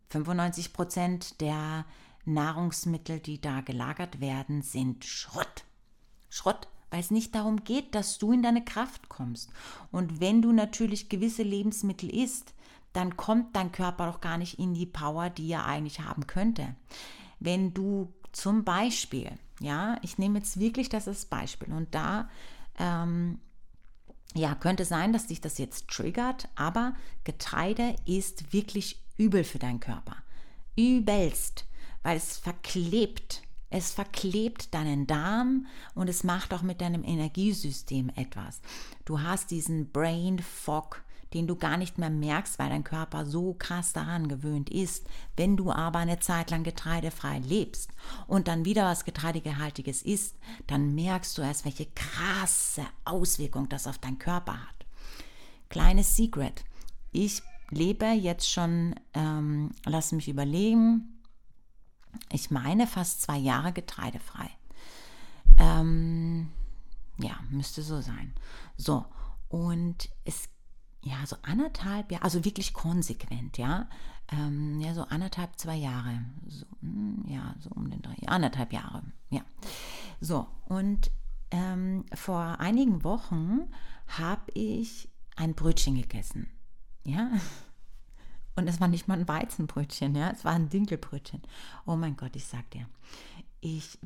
95 0.09 0.73
Prozent 0.73 1.41
der 1.41 1.85
Nahrungsmittel, 2.25 3.19
die 3.19 3.39
da 3.39 3.61
gelagert 3.61 4.19
werden, 4.19 4.61
sind 4.61 5.05
Schrott. 5.05 5.65
Schrott, 6.35 6.67
weil 6.89 6.99
es 6.99 7.11
nicht 7.11 7.33
darum 7.33 7.63
geht, 7.63 7.95
dass 7.95 8.17
du 8.17 8.33
in 8.33 8.43
deine 8.43 8.63
Kraft 8.63 9.07
kommst. 9.07 9.49
Und 9.91 10.19
wenn 10.19 10.41
du 10.41 10.51
natürlich 10.51 11.07
gewisse 11.07 11.43
Lebensmittel 11.43 12.09
isst, 12.09 12.53
dann 12.91 13.15
kommt 13.15 13.55
dein 13.55 13.71
Körper 13.71 14.11
doch 14.11 14.21
gar 14.21 14.37
nicht 14.37 14.59
in 14.59 14.73
die 14.73 14.85
Power, 14.85 15.29
die 15.29 15.49
er 15.49 15.65
eigentlich 15.65 16.01
haben 16.01 16.27
könnte. 16.27 16.75
Wenn 17.39 17.73
du 17.73 18.13
zum 18.31 18.65
Beispiel, 18.65 19.31
ja, 19.61 19.97
ich 20.01 20.17
nehme 20.17 20.39
jetzt 20.39 20.59
wirklich 20.59 20.89
das 20.89 21.07
als 21.07 21.25
Beispiel 21.25 21.73
und 21.73 21.95
da 21.95 22.29
ähm, 22.77 23.39
ja, 24.33 24.55
könnte 24.55 24.83
sein, 24.83 25.13
dass 25.13 25.27
dich 25.27 25.39
das 25.39 25.57
jetzt 25.57 25.87
triggert, 25.87 26.49
aber 26.55 26.95
Getreide 27.23 27.95
ist 28.05 28.51
wirklich 28.51 29.01
übel 29.17 29.45
für 29.45 29.59
deinen 29.59 29.79
Körper. 29.79 30.17
Übelst, 30.75 31.65
weil 32.03 32.17
es 32.17 32.37
verklebt 32.37 33.44
es 33.75 33.91
verklebt 33.91 34.73
deinen 34.73 35.05
Darm 35.05 35.65
und 35.95 36.09
es 36.09 36.23
macht 36.23 36.53
auch 36.53 36.61
mit 36.61 36.79
deinem 36.79 37.03
Energiesystem 37.03 38.09
etwas. 38.15 38.61
Du 39.03 39.19
hast 39.19 39.51
diesen 39.51 39.91
Brain 39.91 40.39
Fog, 40.39 41.03
den 41.33 41.45
du 41.45 41.57
gar 41.57 41.75
nicht 41.75 41.97
mehr 41.97 42.09
merkst, 42.09 42.57
weil 42.57 42.69
dein 42.69 42.85
Körper 42.85 43.25
so 43.25 43.53
krass 43.53 43.91
daran 43.91 44.29
gewöhnt 44.29 44.69
ist. 44.69 45.05
Wenn 45.35 45.57
du 45.57 45.73
aber 45.73 45.99
eine 45.99 46.19
Zeit 46.19 46.51
lang 46.51 46.63
getreidefrei 46.63 47.39
lebst 47.39 47.89
und 48.27 48.47
dann 48.47 48.63
wieder 48.63 48.85
was 48.85 49.03
Getreidegehaltiges 49.03 50.03
isst, 50.03 50.37
dann 50.67 50.95
merkst 50.95 51.37
du 51.37 51.41
erst, 51.41 51.65
welche 51.65 51.87
krasse 51.87 52.85
Auswirkung 53.03 53.67
das 53.67 53.87
auf 53.87 53.97
deinen 53.97 54.19
Körper 54.19 54.53
hat. 54.53 54.85
Kleines 55.67 56.15
Secret. 56.15 56.63
Ich 57.11 57.41
lebe 57.71 58.05
jetzt 58.05 58.49
schon, 58.49 58.95
ähm, 59.13 59.71
lass 59.85 60.13
mich 60.13 60.29
überlegen, 60.29 61.14
ich 62.31 62.51
meine, 62.51 62.87
fast 62.87 63.21
zwei 63.21 63.37
Jahre 63.37 63.73
getreidefrei. 63.73 64.49
Ähm, 65.57 66.49
ja, 67.17 67.39
müsste 67.49 67.81
so 67.81 68.01
sein. 68.01 68.33
So, 68.77 69.05
und 69.49 70.09
es, 70.25 70.49
ja, 71.01 71.25
so 71.25 71.37
anderthalb 71.43 72.11
Jahre, 72.11 72.23
also 72.23 72.43
wirklich 72.45 72.73
konsequent, 72.73 73.57
ja. 73.57 73.87
Ähm, 74.31 74.79
ja, 74.79 74.93
so 74.93 75.03
anderthalb, 75.03 75.57
zwei 75.57 75.75
Jahre. 75.75 76.21
So, 76.47 76.65
hm, 76.81 77.25
ja, 77.27 77.55
so 77.59 77.69
um 77.75 77.89
den 77.89 78.01
drei, 78.01 78.15
anderthalb 78.27 78.73
Jahre, 78.73 79.03
ja. 79.29 79.41
So, 80.19 80.47
und 80.65 81.11
ähm, 81.51 82.05
vor 82.13 82.59
einigen 82.59 83.03
Wochen 83.03 83.67
habe 84.07 84.51
ich 84.53 85.09
ein 85.35 85.53
Brötchen 85.53 85.95
gegessen. 85.95 86.47
Ja, 87.03 87.29
und 88.55 88.67
es 88.67 88.79
war 88.79 88.87
nicht 88.87 89.07
mal 89.07 89.19
ein 89.19 89.27
Weizenbrötchen, 89.27 90.15
ja, 90.15 90.31
es 90.31 90.45
war 90.45 90.53
ein 90.53 90.69
Dinkelbrötchen. 90.69 91.41
Oh 91.85 91.95
mein 91.95 92.15
Gott, 92.15 92.35
ich 92.35 92.45
sag 92.45 92.69
dir, 92.71 92.87
ich 93.61 93.97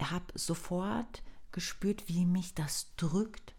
habe 0.00 0.26
sofort 0.34 1.22
gespürt, 1.52 2.08
wie 2.08 2.24
mich 2.24 2.54
das 2.54 2.94
drückt, 2.96 3.54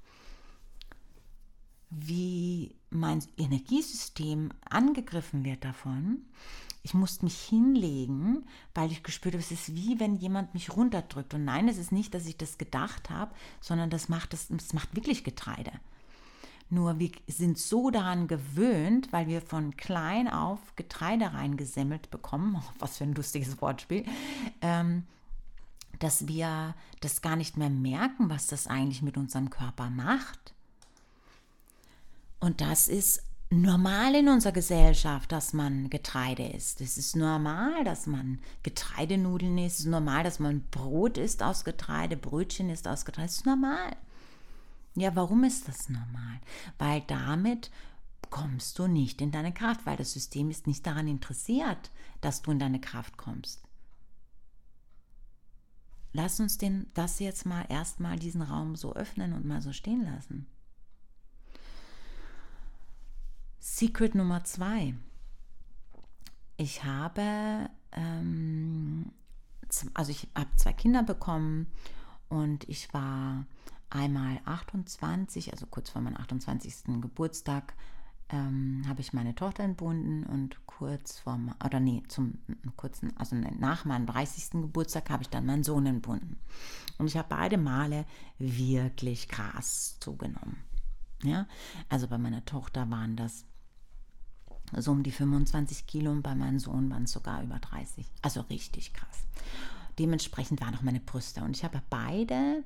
wie 1.90 2.76
mein 2.90 3.24
Energiesystem 3.38 4.52
angegriffen 4.70 5.44
wird 5.46 5.64
davon. 5.64 6.24
Ich 6.84 6.94
musste 6.94 7.26
mich 7.26 7.40
hinlegen, 7.40 8.46
weil 8.74 8.92
ich 8.92 9.04
gespürt 9.04 9.34
habe, 9.34 9.44
es 9.44 9.52
ist 9.52 9.76
wie 9.76 10.00
wenn 10.00 10.16
jemand 10.16 10.54
mich 10.54 10.76
runterdrückt. 10.76 11.34
Und 11.34 11.44
nein, 11.44 11.68
es 11.68 11.78
ist 11.78 11.92
nicht, 11.92 12.14
dass 12.14 12.28
ich 12.28 12.38
das 12.38 12.58
gedacht 12.58 13.10
habe, 13.10 13.34
sondern 13.60 13.90
das 13.90 14.10
macht, 14.10 14.32
das, 14.32 14.48
das 14.48 14.74
macht 14.74 14.96
wirklich 14.96 15.24
Getreide. 15.24 15.72
Nur 16.70 17.00
wir 17.00 17.12
sind 17.28 17.58
so 17.58 17.92
daran 17.92 18.28
gewöhnt, 18.28 19.14
weil 19.14 19.28
wir 19.28 19.42
von 19.42 19.78
klein 19.78 20.28
auf 20.28 20.60
Getreide 20.76 21.34
reingesemmelt 21.34 22.10
bekommen, 22.12 22.62
was 22.80 22.98
für 22.98 23.06
ein 23.06 23.16
lustiges 23.16 23.62
Wortspiel, 23.62 24.06
ähm, 24.62 25.04
dass 26.00 26.28
wir 26.28 26.76
das 27.00 27.22
gar 27.22 27.36
nicht 27.36 27.58
mehr 27.58 27.70
merken, 27.70 28.30
was 28.30 28.48
das 28.48 28.68
eigentlich 28.68 29.02
mit 29.02 29.18
unserem 29.18 29.50
Körper 29.50 29.90
macht. 29.90 30.54
Und 32.40 32.62
das 32.62 32.88
ist 32.88 33.24
normal 33.50 34.16
in 34.16 34.28
unserer 34.28 34.52
Gesellschaft, 34.52 35.32
dass 35.32 35.54
man 35.54 35.90
Getreide 35.90 36.46
isst. 36.48 36.82
Es 36.82 36.98
ist 36.98 37.16
normal, 37.16 37.84
dass 37.84 38.06
man 38.06 38.40
Getreidenudeln 38.64 39.58
isst. 39.58 39.80
Es 39.80 39.86
ist 39.86 39.92
normal, 39.92 40.24
dass 40.24 40.40
man 40.40 40.62
Brot 40.70 41.18
isst 41.18 41.42
aus 41.42 41.64
Getreide, 41.64 42.18
Brötchen 42.18 42.70
isst 42.70 42.88
aus 42.88 43.06
Getreide. 43.06 43.28
Es 43.28 43.38
ist 43.38 43.46
normal. 43.46 43.96
Ja, 44.98 45.16
warum 45.16 45.44
ist 45.44 45.68
das 45.68 45.90
normal? 45.90 46.40
Weil 46.80 47.02
damit 47.02 47.70
kommst 48.32 48.80
du 48.80 48.88
nicht 48.88 49.22
in 49.22 49.30
deine 49.32 49.54
Kraft, 49.54 49.86
weil 49.86 49.96
das 49.96 50.12
System 50.12 50.50
ist 50.50 50.66
nicht 50.66 50.88
daran 50.88 51.08
interessiert, 51.08 51.92
dass 52.20 52.42
du 52.42 52.50
in 52.50 52.58
deine 52.58 52.82
Kraft 52.82 53.16
kommst. 53.16 53.62
Lass 56.14 56.40
uns 56.40 56.58
den, 56.58 56.88
das 56.96 57.20
jetzt 57.20 57.46
mal 57.46 57.64
erstmal 57.70 58.18
diesen 58.18 58.42
Raum 58.42 58.76
so 58.76 58.96
öffnen 58.96 59.34
und 59.34 59.46
mal 59.46 59.62
so 59.62 59.72
stehen 59.72 60.04
lassen. 60.04 60.48
Secret 63.60 64.16
Nummer 64.16 64.44
zwei. 64.46 64.96
Ich 66.56 66.84
habe, 66.84 67.70
ähm, 67.92 69.12
also 69.94 70.10
ich 70.10 70.28
habe 70.34 70.50
zwei 70.56 70.74
Kinder 70.74 71.04
bekommen 71.04 71.68
Und 72.30 72.68
ich 72.68 72.94
war 72.94 73.46
einmal 73.90 74.40
28, 74.46 75.54
also 75.54 75.66
kurz 75.66 75.90
vor 75.90 76.02
meinem 76.02 76.18
28. 76.18 77.02
Geburtstag, 77.02 77.74
ähm, 78.30 78.84
habe 78.88 79.00
ich 79.00 79.14
meine 79.14 79.36
Tochter 79.36 79.64
entbunden 79.64 80.26
und 80.26 80.66
kurz 80.66 81.20
vor, 81.20 81.40
oder 81.64 81.80
nee, 81.80 82.04
zum 82.10 82.40
kurzen, 82.76 83.16
also 83.18 83.36
nach 83.36 83.86
meinem 83.86 84.06
30. 84.06 84.62
Geburtstag 84.62 85.10
habe 85.10 85.24
ich 85.24 85.30
dann 85.30 85.46
meinen 85.46 85.64
Sohn 85.64 85.86
entbunden. 85.86 86.38
Und 86.98 87.08
ich 87.08 87.16
habe 87.16 87.30
beide 87.30 87.58
Male 87.58 88.06
wirklich 88.38 89.28
krass 89.30 89.98
zugenommen. 90.00 90.58
Ja, 91.24 91.48
also 91.90 92.08
bei 92.08 92.18
meiner 92.18 92.46
Tochter 92.46 92.90
waren 92.92 93.16
das 93.16 93.46
so 94.76 94.92
um 94.92 95.04
die 95.04 95.12
25 95.12 95.88
Kilo 95.88 96.12
und 96.12 96.22
bei 96.22 96.36
meinem 96.36 96.60
Sohn 96.60 96.90
waren 96.90 97.04
es 97.04 97.14
sogar 97.14 97.42
über 97.42 97.58
30. 97.60 98.06
Also 98.22 98.42
richtig 98.42 98.94
krass. 98.94 99.26
Dementsprechend 99.98 100.62
waren 100.62 100.76
auch 100.76 100.84
meine 100.84 101.00
Brüste. 101.00 101.42
Und 101.42 101.56
ich 101.56 101.64
habe 101.64 101.82
beide 101.90 102.64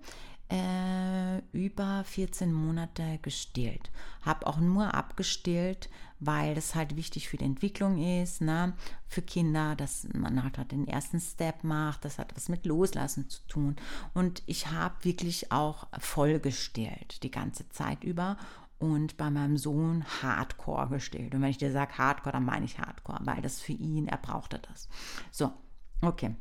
äh, 0.51 1.39
über 1.53 2.03
14 2.03 2.51
Monate 2.51 3.19
gestillt. 3.21 3.89
Habe 4.21 4.45
auch 4.47 4.59
nur 4.59 4.93
abgestillt, 4.93 5.89
weil 6.19 6.53
das 6.53 6.75
halt 6.75 6.95
wichtig 6.95 7.29
für 7.29 7.37
die 7.37 7.45
Entwicklung 7.45 7.97
ist, 8.21 8.41
ne? 8.41 8.73
für 9.07 9.21
Kinder, 9.21 9.75
dass 9.75 10.07
man 10.13 10.43
halt 10.43 10.71
den 10.71 10.87
ersten 10.87 11.19
Step 11.19 11.63
macht, 11.63 12.05
das 12.05 12.19
hat 12.19 12.35
was 12.35 12.49
mit 12.49 12.65
Loslassen 12.65 13.29
zu 13.29 13.41
tun. 13.47 13.75
Und 14.13 14.43
ich 14.45 14.67
habe 14.67 15.03
wirklich 15.03 15.51
auch 15.51 15.87
voll 15.99 16.39
gestillt, 16.39 17.23
die 17.23 17.31
ganze 17.31 17.67
Zeit 17.69 18.03
über 18.03 18.37
und 18.77 19.15
bei 19.17 19.29
meinem 19.29 19.57
Sohn 19.57 20.03
Hardcore 20.21 20.89
gestillt. 20.89 21.33
Und 21.33 21.41
wenn 21.41 21.49
ich 21.49 21.59
dir 21.59 21.71
sage 21.71 21.97
Hardcore, 21.97 22.33
dann 22.33 22.45
meine 22.45 22.65
ich 22.65 22.77
Hardcore, 22.77 23.19
weil 23.23 23.41
das 23.41 23.61
für 23.61 23.73
ihn, 23.73 24.07
er 24.07 24.17
brauchte 24.17 24.59
das. 24.59 24.89
So, 25.31 25.51
okay. 26.01 26.35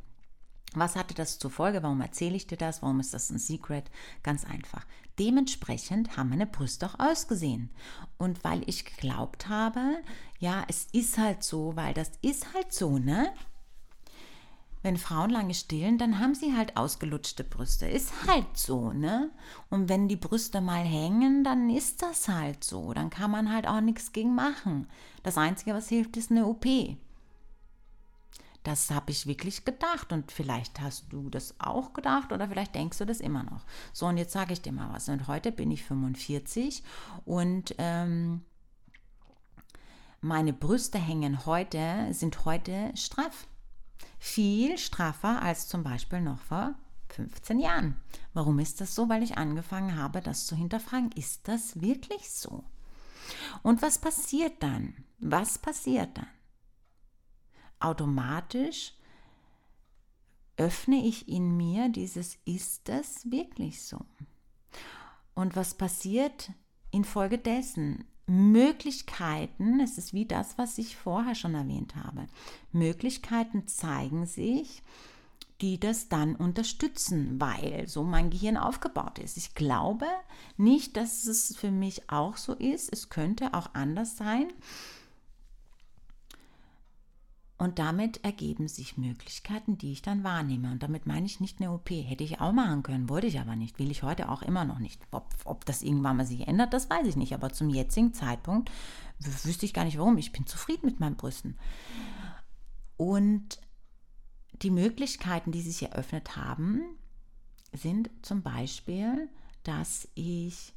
Was 0.73 0.95
hatte 0.95 1.13
das 1.13 1.37
zur 1.37 1.51
Folge? 1.51 1.83
Warum 1.83 1.99
erzähle 1.99 2.35
ich 2.35 2.47
dir 2.47 2.57
das? 2.57 2.81
Warum 2.81 3.01
ist 3.01 3.13
das 3.13 3.29
ein 3.29 3.39
Secret? 3.39 3.91
Ganz 4.23 4.45
einfach. 4.45 4.85
Dementsprechend 5.19 6.15
haben 6.15 6.29
meine 6.29 6.45
Brüste 6.45 6.85
auch 6.85 6.97
ausgesehen. 6.97 7.69
Und 8.17 8.43
weil 8.45 8.67
ich 8.69 8.85
geglaubt 8.85 9.49
habe, 9.49 10.01
ja, 10.39 10.63
es 10.69 10.87
ist 10.93 11.17
halt 11.17 11.43
so, 11.43 11.75
weil 11.75 11.93
das 11.93 12.11
ist 12.21 12.53
halt 12.53 12.71
so, 12.71 12.97
ne? 12.97 13.33
Wenn 14.81 14.97
Frauen 14.97 15.29
lange 15.29 15.53
stillen, 15.53 15.97
dann 15.97 16.19
haben 16.19 16.33
sie 16.33 16.55
halt 16.55 16.75
ausgelutschte 16.75 17.43
Brüste. 17.43 17.87
Ist 17.87 18.11
halt 18.25 18.57
so, 18.57 18.93
ne? 18.93 19.29
Und 19.69 19.89
wenn 19.89 20.07
die 20.07 20.15
Brüste 20.15 20.61
mal 20.61 20.83
hängen, 20.83 21.43
dann 21.43 21.69
ist 21.69 22.01
das 22.01 22.29
halt 22.29 22.63
so. 22.63 22.93
Dann 22.93 23.09
kann 23.09 23.29
man 23.29 23.53
halt 23.53 23.67
auch 23.67 23.81
nichts 23.81 24.13
gegen 24.13 24.33
machen. 24.33 24.87
Das 25.21 25.37
Einzige, 25.37 25.73
was 25.73 25.89
hilft, 25.89 26.17
ist 26.17 26.31
eine 26.31 26.47
OP. 26.47 26.65
Das 28.63 28.91
habe 28.91 29.11
ich 29.11 29.25
wirklich 29.25 29.65
gedacht 29.65 30.13
und 30.13 30.31
vielleicht 30.31 30.79
hast 30.79 31.11
du 31.11 31.29
das 31.29 31.55
auch 31.59 31.93
gedacht 31.93 32.31
oder 32.31 32.47
vielleicht 32.47 32.75
denkst 32.75 32.99
du 32.99 33.05
das 33.05 33.19
immer 33.19 33.43
noch. 33.43 33.65
So, 33.91 34.05
und 34.05 34.17
jetzt 34.17 34.33
sage 34.33 34.53
ich 34.53 34.61
dir 34.61 34.71
mal 34.71 34.93
was. 34.93 35.09
Und 35.09 35.27
heute 35.27 35.51
bin 35.51 35.71
ich 35.71 35.83
45 35.83 36.83
und 37.25 37.73
ähm, 37.79 38.41
meine 40.21 40.53
Brüste 40.53 40.99
hängen 40.99 41.47
heute, 41.47 42.07
sind 42.11 42.45
heute 42.45 42.91
straff. 42.95 43.47
Viel 44.19 44.77
straffer 44.77 45.41
als 45.41 45.67
zum 45.67 45.83
Beispiel 45.83 46.21
noch 46.21 46.37
vor 46.37 46.75
15 47.09 47.59
Jahren. 47.59 47.97
Warum 48.33 48.59
ist 48.59 48.81
das 48.81 48.93
so? 48.93 49.09
Weil 49.09 49.23
ich 49.23 49.39
angefangen 49.39 49.97
habe, 49.97 50.21
das 50.21 50.45
zu 50.45 50.55
hinterfragen. 50.55 51.11
Ist 51.13 51.47
das 51.47 51.81
wirklich 51.81 52.29
so? 52.29 52.63
Und 53.63 53.81
was 53.81 53.97
passiert 53.97 54.61
dann? 54.61 54.93
Was 55.19 55.57
passiert 55.57 56.17
dann? 56.17 56.27
Automatisch 57.83 58.93
öffne 60.57 61.05
ich 61.05 61.27
in 61.27 61.57
mir 61.57 61.89
dieses 61.89 62.37
Ist 62.45 62.87
das 62.87 63.29
wirklich 63.31 63.81
so? 63.81 63.99
Und 65.33 65.55
was 65.55 65.73
passiert 65.73 66.51
infolgedessen? 66.91 68.05
Möglichkeiten, 68.27 69.79
es 69.81 69.97
ist 69.97 70.13
wie 70.13 70.25
das, 70.25 70.57
was 70.57 70.77
ich 70.77 70.95
vorher 70.95 71.35
schon 71.35 71.55
erwähnt 71.55 71.95
habe. 71.95 72.27
Möglichkeiten 72.71 73.67
zeigen 73.67 74.25
sich, 74.25 74.83
die 75.61 75.79
das 75.79 76.09
dann 76.09 76.35
unterstützen, 76.35 77.39
weil 77.39 77.87
so 77.87 78.03
mein 78.03 78.29
Gehirn 78.29 78.57
aufgebaut 78.57 79.19
ist. 79.19 79.37
Ich 79.37 79.53
glaube 79.53 80.05
nicht, 80.57 80.97
dass 80.97 81.25
es 81.25 81.55
für 81.55 81.71
mich 81.71 82.09
auch 82.09 82.37
so 82.37 82.53
ist. 82.53 82.91
Es 82.91 83.09
könnte 83.09 83.53
auch 83.53 83.73
anders 83.73 84.17
sein. 84.17 84.51
Und 87.61 87.77
damit 87.77 88.23
ergeben 88.23 88.67
sich 88.67 88.97
Möglichkeiten, 88.97 89.77
die 89.77 89.91
ich 89.91 90.01
dann 90.01 90.23
wahrnehme. 90.23 90.71
Und 90.71 90.81
damit 90.81 91.05
meine 91.05 91.27
ich 91.27 91.39
nicht 91.39 91.61
eine 91.61 91.71
OP. 91.71 91.91
Hätte 91.91 92.23
ich 92.23 92.41
auch 92.41 92.53
machen 92.53 92.81
können, 92.81 93.07
wollte 93.07 93.27
ich 93.27 93.39
aber 93.39 93.55
nicht. 93.55 93.77
Will 93.77 93.91
ich 93.91 94.01
heute 94.01 94.29
auch 94.29 94.41
immer 94.41 94.65
noch 94.65 94.79
nicht. 94.79 94.99
Ob, 95.11 95.27
ob 95.45 95.63
das 95.65 95.83
irgendwann 95.83 96.17
mal 96.17 96.25
sich 96.25 96.47
ändert, 96.47 96.73
das 96.73 96.89
weiß 96.89 97.05
ich 97.05 97.17
nicht. 97.17 97.35
Aber 97.35 97.53
zum 97.53 97.69
jetzigen 97.69 98.15
Zeitpunkt 98.15 98.71
wüsste 99.19 99.67
ich 99.67 99.75
gar 99.75 99.85
nicht 99.85 99.99
warum. 99.99 100.17
Ich 100.17 100.31
bin 100.31 100.47
zufrieden 100.47 100.87
mit 100.87 100.99
meinen 100.99 101.17
Brüsten. 101.17 101.55
Und 102.97 103.61
die 104.63 104.71
Möglichkeiten, 104.71 105.51
die 105.51 105.61
sich 105.61 105.83
eröffnet 105.83 106.35
haben, 106.35 106.81
sind 107.73 108.09
zum 108.23 108.41
Beispiel, 108.41 109.29
dass 109.61 110.07
ich 110.15 110.73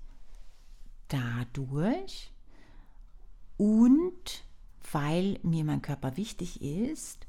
dadurch 1.08 2.30
und 3.56 4.43
weil 4.92 5.38
mir 5.42 5.64
mein 5.64 5.82
Körper 5.82 6.16
wichtig 6.16 6.62
ist, 6.62 7.26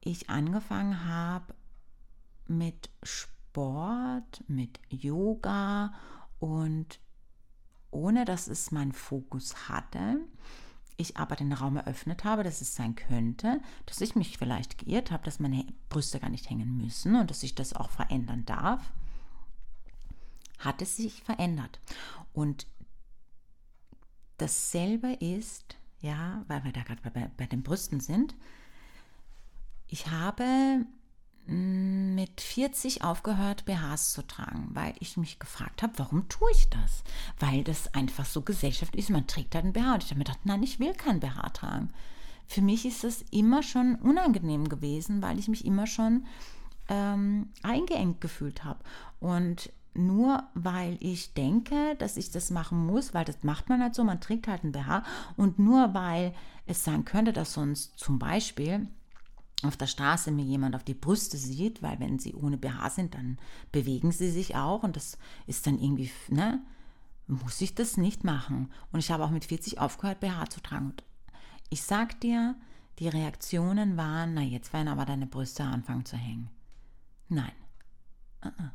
ich 0.00 0.30
angefangen 0.30 1.06
habe 1.06 1.54
mit 2.46 2.90
Sport, 3.02 4.42
mit 4.48 4.80
Yoga 4.88 5.92
und 6.38 6.98
ohne 7.90 8.24
dass 8.24 8.46
es 8.46 8.70
meinen 8.70 8.92
Fokus 8.92 9.68
hatte, 9.68 10.18
ich 10.96 11.16
aber 11.16 11.36
den 11.36 11.52
Raum 11.52 11.76
eröffnet 11.76 12.24
habe, 12.24 12.44
dass 12.44 12.60
es 12.60 12.74
sein 12.74 12.94
könnte, 12.94 13.60
dass 13.86 14.00
ich 14.00 14.14
mich 14.14 14.38
vielleicht 14.38 14.78
geirrt 14.78 15.10
habe, 15.10 15.24
dass 15.24 15.40
meine 15.40 15.66
Brüste 15.88 16.20
gar 16.20 16.28
nicht 16.28 16.48
hängen 16.50 16.76
müssen 16.76 17.16
und 17.16 17.30
dass 17.30 17.42
ich 17.42 17.54
das 17.54 17.72
auch 17.72 17.90
verändern 17.90 18.44
darf, 18.44 18.92
hat 20.58 20.82
es 20.82 20.96
sich 20.96 21.22
verändert. 21.22 21.80
Und 22.32 22.66
dasselbe 24.36 25.12
ist 25.14 25.79
ja, 26.00 26.44
weil 26.48 26.64
wir 26.64 26.72
da 26.72 26.82
gerade 26.82 27.00
bei, 27.10 27.30
bei 27.36 27.46
den 27.46 27.62
Brüsten 27.62 28.00
sind. 28.00 28.34
Ich 29.86 30.10
habe 30.10 30.84
mm, 31.46 32.14
mit 32.14 32.40
40 32.40 33.04
aufgehört, 33.04 33.64
BHs 33.64 34.12
zu 34.12 34.26
tragen, 34.26 34.68
weil 34.72 34.94
ich 35.00 35.16
mich 35.16 35.38
gefragt 35.38 35.82
habe, 35.82 35.98
warum 35.98 36.28
tue 36.28 36.50
ich 36.52 36.68
das? 36.70 37.02
Weil 37.38 37.64
das 37.64 37.94
einfach 37.94 38.24
so 38.24 38.42
Gesellschaft 38.42 38.94
ist. 38.96 39.10
Man 39.10 39.26
trägt 39.26 39.54
halt 39.54 39.64
einen 39.64 39.72
BH. 39.72 39.94
Und 39.94 40.04
ich 40.04 40.10
habe 40.10 40.18
mir 40.18 40.24
gedacht, 40.24 40.44
nein, 40.44 40.62
ich 40.62 40.80
will 40.80 40.94
keinen 40.94 41.20
BH 41.20 41.50
tragen. 41.50 41.92
Für 42.46 42.62
mich 42.62 42.84
ist 42.84 43.04
das 43.04 43.22
immer 43.30 43.62
schon 43.62 43.96
unangenehm 43.96 44.68
gewesen, 44.68 45.22
weil 45.22 45.38
ich 45.38 45.48
mich 45.48 45.64
immer 45.64 45.86
schon 45.86 46.26
ähm, 46.88 47.50
eingeengt 47.62 48.20
gefühlt 48.20 48.64
habe. 48.64 48.80
Und 49.20 49.70
nur 49.94 50.44
weil 50.54 50.96
ich 51.00 51.34
denke, 51.34 51.96
dass 51.98 52.16
ich 52.16 52.30
das 52.30 52.50
machen 52.50 52.86
muss, 52.86 53.12
weil 53.14 53.24
das 53.24 53.42
macht 53.42 53.68
man 53.68 53.82
halt 53.82 53.94
so, 53.94 54.04
man 54.04 54.20
trägt 54.20 54.48
halt 54.48 54.64
ein 54.64 54.72
BH 54.72 55.04
und 55.36 55.58
nur 55.58 55.94
weil 55.94 56.34
es 56.66 56.84
sein 56.84 57.04
könnte, 57.04 57.32
dass 57.32 57.52
sonst 57.52 57.98
zum 57.98 58.18
Beispiel 58.18 58.88
auf 59.62 59.76
der 59.76 59.86
Straße 59.86 60.30
mir 60.30 60.44
jemand 60.44 60.74
auf 60.74 60.84
die 60.84 60.94
Brüste 60.94 61.36
sieht, 61.36 61.82
weil 61.82 62.00
wenn 62.00 62.18
sie 62.18 62.34
ohne 62.34 62.56
BH 62.56 62.90
sind, 62.90 63.14
dann 63.14 63.38
bewegen 63.72 64.12
sie 64.12 64.30
sich 64.30 64.56
auch 64.56 64.82
und 64.82 64.96
das 64.96 65.18
ist 65.46 65.66
dann 65.66 65.78
irgendwie, 65.78 66.10
ne, 66.28 66.62
muss 67.26 67.60
ich 67.60 67.74
das 67.74 67.96
nicht 67.96 68.24
machen. 68.24 68.70
Und 68.92 69.00
ich 69.00 69.10
habe 69.10 69.24
auch 69.24 69.30
mit 69.30 69.44
40 69.44 69.78
aufgehört, 69.78 70.20
BH 70.20 70.50
zu 70.50 70.60
tragen. 70.60 70.86
Und 70.86 71.04
ich 71.68 71.82
sag 71.82 72.20
dir, 72.20 72.56
die 72.98 73.08
Reaktionen 73.08 73.96
waren, 73.96 74.34
na 74.34 74.42
jetzt 74.42 74.72
werden 74.72 74.88
aber 74.88 75.04
deine 75.04 75.26
Brüste 75.26 75.64
anfangen 75.64 76.04
zu 76.04 76.16
hängen. 76.16 76.50
Nein. 77.28 77.52
Uh 78.44 78.48
-uh. 78.48 78.70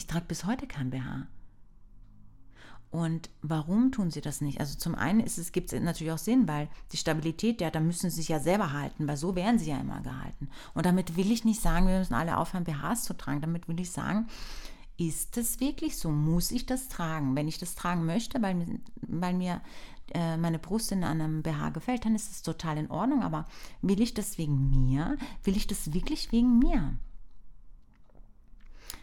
Ich 0.00 0.06
trage 0.06 0.24
bis 0.24 0.46
heute 0.46 0.66
kein 0.66 0.88
BH. 0.88 1.26
Und 2.90 3.28
warum 3.42 3.92
tun 3.92 4.10
sie 4.10 4.22
das 4.22 4.40
nicht? 4.40 4.58
Also 4.58 4.78
zum 4.78 4.94
einen 4.94 5.22
gibt 5.52 5.74
es 5.74 5.78
natürlich 5.78 6.10
auch 6.10 6.16
Sinn, 6.16 6.48
weil 6.48 6.70
die 6.92 6.96
Stabilität, 6.96 7.60
ja, 7.60 7.70
da 7.70 7.80
müssen 7.80 8.08
sie 8.08 8.16
sich 8.16 8.28
ja 8.28 8.40
selber 8.40 8.72
halten, 8.72 9.06
weil 9.06 9.18
so 9.18 9.36
werden 9.36 9.58
sie 9.58 9.68
ja 9.68 9.78
immer 9.78 10.00
gehalten. 10.00 10.48
Und 10.72 10.86
damit 10.86 11.18
will 11.18 11.30
ich 11.30 11.44
nicht 11.44 11.60
sagen, 11.60 11.86
wir 11.86 11.98
müssen 11.98 12.14
alle 12.14 12.38
aufhören, 12.38 12.64
BHs 12.64 13.04
zu 13.04 13.14
tragen. 13.14 13.42
Damit 13.42 13.68
will 13.68 13.78
ich 13.78 13.90
sagen, 13.90 14.26
ist 14.96 15.36
es 15.36 15.60
wirklich 15.60 15.98
so? 15.98 16.10
Muss 16.10 16.50
ich 16.50 16.64
das 16.64 16.88
tragen? 16.88 17.36
Wenn 17.36 17.46
ich 17.46 17.58
das 17.58 17.74
tragen 17.74 18.06
möchte, 18.06 18.40
weil, 18.40 18.80
weil 19.02 19.34
mir 19.34 19.60
äh, 20.14 20.38
meine 20.38 20.58
Brust 20.58 20.92
in 20.92 21.04
einem 21.04 21.42
BH 21.42 21.68
gefällt, 21.70 22.06
dann 22.06 22.14
ist 22.14 22.32
es 22.32 22.40
total 22.40 22.78
in 22.78 22.90
Ordnung. 22.90 23.22
Aber 23.22 23.44
will 23.82 24.00
ich 24.00 24.14
das 24.14 24.38
wegen 24.38 24.70
mir? 24.70 25.18
Will 25.44 25.58
ich 25.58 25.66
das 25.66 25.92
wirklich 25.92 26.32
wegen 26.32 26.58
mir? 26.58 26.94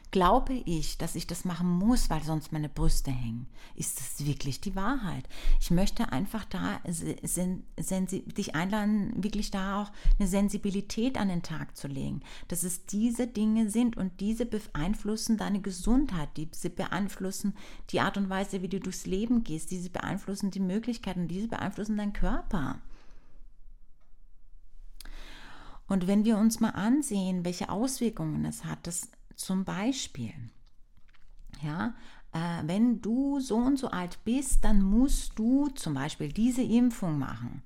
Glaube 0.10 0.54
ich, 0.54 0.98
dass 0.98 1.16
ich 1.16 1.28
das 1.28 1.44
machen 1.44 1.70
muss, 1.70 2.10
weil 2.10 2.24
sonst 2.24 2.54
meine 2.54 2.70
Brüste 2.70 3.12
hängen? 3.12 3.46
Ist 3.76 4.00
das 4.00 4.26
wirklich 4.26 4.62
die 4.62 4.76
Wahrheit? 4.76 5.28
Ich 5.60 5.70
möchte 5.70 6.14
einfach 6.14 6.46
da 6.46 6.80
dich 6.86 8.56
einladen, 8.56 9.12
wirklich 9.22 9.52
da 9.52 9.82
auch 9.82 9.92
eine 10.18 10.30
Sensibilität 10.30 11.18
an 11.18 11.28
den 11.28 11.44
Tag 11.44 11.76
zu 11.76 11.90
legen, 11.90 12.22
dass 12.48 12.64
es 12.64 12.86
diese 12.86 13.28
Dinge 13.28 13.70
sind 13.70 13.98
und 13.98 14.22
diese 14.22 14.46
beeinflussen 14.46 15.36
deine 15.36 15.60
Gesundheit, 15.60 16.30
diese 16.38 16.70
beeinflussen 16.70 17.54
die 17.90 18.00
Art 18.00 18.16
und 18.16 18.30
Weise, 18.30 18.62
wie 18.62 18.70
du 18.70 18.80
durchs 18.80 19.06
Leben 19.06 19.44
gehst, 19.44 19.72
diese 19.72 19.90
beeinflussen 19.90 20.52
die 20.52 20.62
Möglichkeiten, 20.62 21.28
diese 21.28 21.50
beeinflussen 21.50 21.98
deinen 21.98 22.14
Körper. 22.14 22.80
Und 25.90 26.08
wenn 26.08 26.26
wir 26.26 26.38
uns 26.38 26.60
mal 26.60 26.72
ansehen, 26.72 27.46
welche 27.46 27.70
Auswirkungen 27.70 28.46
es 28.46 28.66
hat, 28.66 28.86
das 28.88 29.10
zum 29.38 29.64
Beispiel, 29.64 30.34
ja, 31.62 31.94
äh, 32.34 32.64
wenn 32.64 33.02
du 33.02 33.40
so 33.40 33.56
und 33.56 33.78
so 33.80 33.88
alt 33.88 34.20
bist, 34.26 34.64
dann 34.64 34.82
musst 34.82 35.40
du 35.40 35.70
zum 35.70 35.94
Beispiel 35.94 36.34
diese 36.34 36.64
Impfung 36.64 37.18
machen. 37.18 37.62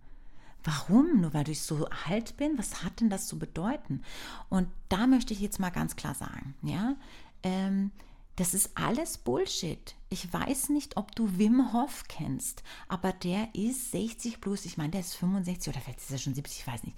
Warum? 0.63 1.21
Nur 1.21 1.33
weil 1.33 1.49
ich 1.49 1.61
so 1.61 1.87
alt 2.07 2.37
bin? 2.37 2.57
Was 2.57 2.83
hat 2.83 2.99
denn 2.99 3.09
das 3.09 3.27
zu 3.27 3.39
bedeuten? 3.39 4.03
Und 4.49 4.67
da 4.89 5.07
möchte 5.07 5.33
ich 5.33 5.39
jetzt 5.39 5.59
mal 5.59 5.71
ganz 5.71 5.95
klar 5.95 6.13
sagen, 6.13 6.53
ja, 6.61 6.95
ähm, 7.41 7.91
das 8.35 8.53
ist 8.53 8.71
alles 8.75 9.17
Bullshit. 9.17 9.95
Ich 10.09 10.31
weiß 10.31 10.69
nicht, 10.69 10.97
ob 10.97 11.15
du 11.15 11.37
Wim 11.37 11.73
Hof 11.73 12.03
kennst, 12.07 12.63
aber 12.87 13.11
der 13.11 13.53
ist 13.55 13.91
60 13.91 14.39
plus. 14.41 14.65
Ich 14.65 14.77
meine, 14.77 14.91
der 14.91 15.01
ist 15.01 15.15
65 15.15 15.73
oder 15.73 15.81
vielleicht 15.81 15.99
ist 15.99 16.11
er 16.11 16.17
schon 16.17 16.35
70, 16.35 16.59
ich 16.59 16.67
weiß 16.67 16.83
nicht. 16.83 16.97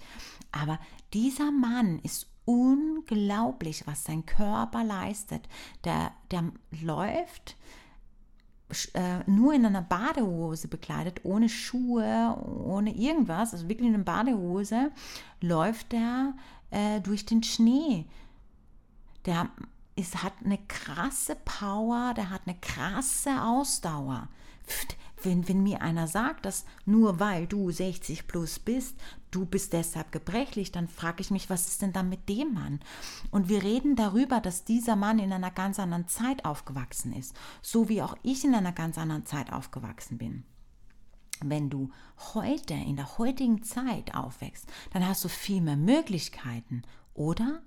Aber 0.52 0.78
dieser 1.12 1.50
Mann 1.50 1.98
ist 2.00 2.26
unglaublich, 2.44 3.86
was 3.86 4.04
sein 4.04 4.26
Körper 4.26 4.84
leistet. 4.84 5.48
Der, 5.84 6.12
der 6.30 6.44
läuft 6.82 7.56
äh, 8.94 9.18
nur 9.26 9.54
in 9.54 9.66
einer 9.66 9.82
Badehose 9.82 10.68
bekleidet, 10.68 11.20
ohne 11.24 11.48
Schuhe, 11.48 12.36
ohne 12.64 12.94
irgendwas, 12.94 13.52
also 13.52 13.68
wirklich 13.68 13.88
in 13.88 13.94
einer 13.94 14.04
Badehose, 14.04 14.90
läuft 15.40 15.92
er 15.92 16.34
äh, 16.70 17.00
durch 17.00 17.24
den 17.26 17.42
Schnee. 17.42 18.06
Der 19.26 19.48
ist, 19.96 20.22
hat 20.22 20.32
eine 20.44 20.58
krasse 20.68 21.36
Power, 21.44 22.14
der 22.16 22.30
hat 22.30 22.42
eine 22.46 22.56
krasse 22.58 23.42
Ausdauer. 23.42 24.28
Wenn, 25.24 25.48
wenn 25.48 25.62
mir 25.62 25.82
einer 25.82 26.06
sagt, 26.06 26.44
dass 26.44 26.64
nur 26.84 27.20
weil 27.20 27.46
du 27.46 27.70
60 27.70 28.26
plus 28.26 28.58
bist, 28.58 28.96
du 29.30 29.46
bist 29.46 29.72
deshalb 29.72 30.12
gebrechlich, 30.12 30.72
dann 30.72 30.88
frage 30.88 31.20
ich 31.20 31.30
mich, 31.30 31.50
was 31.50 31.66
ist 31.66 31.82
denn 31.82 31.92
da 31.92 32.02
mit 32.02 32.28
dem 32.28 32.54
Mann? 32.54 32.80
Und 33.30 33.48
wir 33.48 33.62
reden 33.62 33.96
darüber, 33.96 34.40
dass 34.40 34.64
dieser 34.64 34.96
Mann 34.96 35.18
in 35.18 35.32
einer 35.32 35.50
ganz 35.50 35.78
anderen 35.78 36.08
Zeit 36.08 36.44
aufgewachsen 36.44 37.12
ist, 37.12 37.34
so 37.62 37.88
wie 37.88 38.02
auch 38.02 38.16
ich 38.22 38.44
in 38.44 38.54
einer 38.54 38.72
ganz 38.72 38.98
anderen 38.98 39.26
Zeit 39.26 39.52
aufgewachsen 39.52 40.18
bin. 40.18 40.44
Wenn 41.40 41.68
du 41.68 41.90
heute, 42.34 42.74
in 42.74 42.96
der 42.96 43.18
heutigen 43.18 43.62
Zeit 43.62 44.14
aufwächst, 44.14 44.70
dann 44.92 45.06
hast 45.06 45.24
du 45.24 45.28
viel 45.28 45.60
mehr 45.60 45.76
Möglichkeiten, 45.76 46.82
oder? 47.12 47.62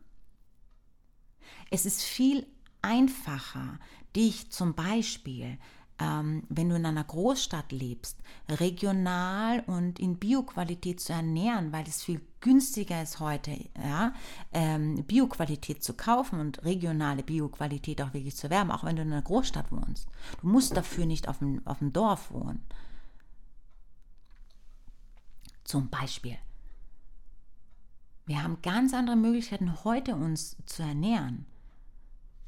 Es 1.69 1.85
ist 1.85 2.01
viel 2.01 2.47
einfacher, 2.81 3.79
dich 4.15 4.51
zum 4.51 4.73
Beispiel, 4.73 5.57
ähm, 5.99 6.43
wenn 6.49 6.69
du 6.69 6.75
in 6.75 6.85
einer 6.85 7.03
Großstadt 7.03 7.71
lebst, 7.71 8.19
regional 8.49 9.61
und 9.61 9.99
in 9.99 10.17
Bioqualität 10.17 10.99
zu 10.99 11.13
ernähren, 11.13 11.71
weil 11.71 11.87
es 11.87 12.03
viel 12.03 12.21
günstiger 12.39 13.01
ist 13.01 13.19
heute, 13.19 13.57
ja, 13.77 14.13
ähm, 14.53 15.03
Bioqualität 15.05 15.83
zu 15.83 15.93
kaufen 15.93 16.39
und 16.39 16.63
regionale 16.63 17.23
Bioqualität 17.23 18.01
auch 18.01 18.13
wirklich 18.13 18.35
zu 18.35 18.49
werben, 18.49 18.71
auch 18.71 18.83
wenn 18.83 18.95
du 18.95 19.01
in 19.01 19.11
einer 19.11 19.23
Großstadt 19.23 19.71
wohnst. 19.71 20.07
Du 20.41 20.47
musst 20.47 20.77
dafür 20.77 21.05
nicht 21.05 21.27
auf 21.27 21.39
dem, 21.39 21.65
auf 21.65 21.79
dem 21.79 21.93
Dorf 21.93 22.31
wohnen. 22.31 22.63
Zum 25.63 25.89
Beispiel. 25.89 26.37
Wir 28.25 28.43
haben 28.43 28.61
ganz 28.61 28.93
andere 28.93 29.15
Möglichkeiten, 29.15 29.83
heute 29.83 30.15
uns 30.15 30.57
zu 30.65 30.83
ernähren. 30.83 31.45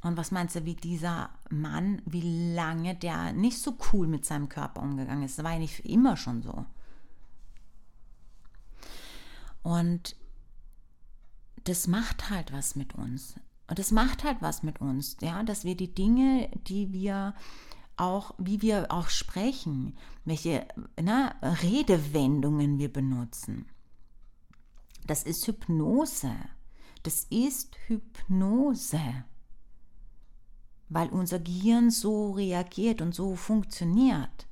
Und 0.02 0.16
was 0.16 0.32
meinst 0.32 0.56
du, 0.56 0.66
wie 0.66 0.76
dieser 0.76 1.30
Mann, 1.50 2.02
wie 2.06 2.54
lange 2.54 2.96
der 2.96 3.34
nicht 3.34 3.60
so 3.60 3.78
cool 3.92 4.08
mit 4.08 4.26
seinem 4.26 4.48
Körper 4.48 4.82
umgegangen 4.82 5.24
ist? 5.24 5.38
Das 5.38 5.46
war 5.46 5.54
ja 5.54 5.60
nicht 5.60 5.86
immer 5.86 6.16
schon 6.16 6.42
so. 6.42 6.66
Und 9.62 10.16
das 11.66 11.88
macht 11.88 12.30
halt 12.30 12.54
was 12.54 12.76
mit 12.76 12.96
uns. 12.96 13.36
Und 13.68 13.78
das 13.78 13.92
macht 13.92 14.24
halt 14.24 14.42
was 14.42 14.64
mit 14.64 14.82
uns, 14.82 15.18
ja, 15.22 15.44
dass 15.44 15.64
wir 15.64 15.76
die 15.76 15.94
Dinge, 15.94 16.50
die 16.68 16.92
wir 16.92 17.36
auch, 17.98 18.34
wie 18.38 18.62
wir 18.62 18.88
auch 18.90 19.10
sprechen, 19.10 19.98
welche 20.26 20.68
na, 21.00 21.36
Redewendungen 21.42 22.80
wir 22.80 22.92
benutzen. 22.92 23.66
Das 25.06 25.24
ist 25.24 25.46
Hypnose. 25.46 26.34
Das 27.04 27.26
ist 27.30 27.76
Hypnose. 27.88 29.26
Weil 30.90 31.10
unser 31.10 31.40
Gehirn 31.40 31.92
so 31.92 32.32
reagiert 32.32 33.02
und 33.02 33.14
so 33.14 33.36
funktioniert. 33.36 34.48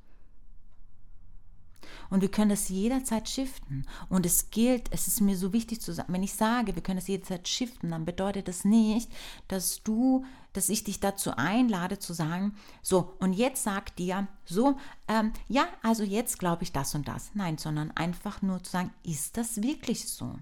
Und 2.10 2.22
wir 2.22 2.30
können 2.30 2.50
das 2.50 2.68
jederzeit 2.68 3.28
shiften. 3.28 3.86
Und 4.08 4.24
es 4.24 4.50
gilt, 4.50 4.88
es 4.92 5.08
ist 5.08 5.20
mir 5.20 5.36
so 5.36 5.52
wichtig 5.52 5.80
zu 5.80 5.92
sagen, 5.92 6.12
wenn 6.12 6.22
ich 6.22 6.32
sage, 6.32 6.74
wir 6.74 6.82
können 6.82 6.98
das 6.98 7.08
jederzeit 7.08 7.46
shiften, 7.46 7.90
dann 7.90 8.04
bedeutet 8.04 8.48
das 8.48 8.64
nicht, 8.64 9.10
dass 9.46 9.82
du, 9.82 10.24
dass 10.52 10.68
ich 10.68 10.84
dich 10.84 11.00
dazu 11.00 11.32
einlade 11.36 11.98
zu 11.98 12.12
sagen, 12.12 12.54
so, 12.82 13.14
und 13.18 13.34
jetzt 13.34 13.62
sag 13.62 13.94
dir, 13.96 14.26
so, 14.44 14.76
ähm, 15.06 15.32
ja, 15.48 15.66
also 15.82 16.02
jetzt 16.02 16.38
glaube 16.38 16.62
ich 16.62 16.72
das 16.72 16.94
und 16.94 17.08
das. 17.08 17.30
Nein, 17.34 17.58
sondern 17.58 17.90
einfach 17.90 18.42
nur 18.42 18.62
zu 18.62 18.70
sagen, 18.70 18.90
ist 19.02 19.36
das 19.36 19.62
wirklich 19.62 20.08
so? 20.08 20.34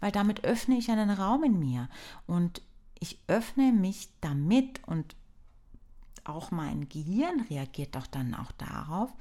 Weil 0.00 0.12
damit 0.12 0.44
öffne 0.44 0.76
ich 0.76 0.90
einen 0.90 1.10
Raum 1.10 1.44
in 1.44 1.58
mir 1.58 1.88
und 2.26 2.60
ich 3.04 3.18
öffne 3.26 3.70
mich 3.70 4.08
damit 4.22 4.82
und 4.88 5.14
auch 6.24 6.50
mein 6.50 6.88
Gehirn 6.88 7.42
reagiert 7.50 7.94
doch 7.96 8.06
dann 8.06 8.34
auch 8.34 8.50
darauf, 8.52 9.12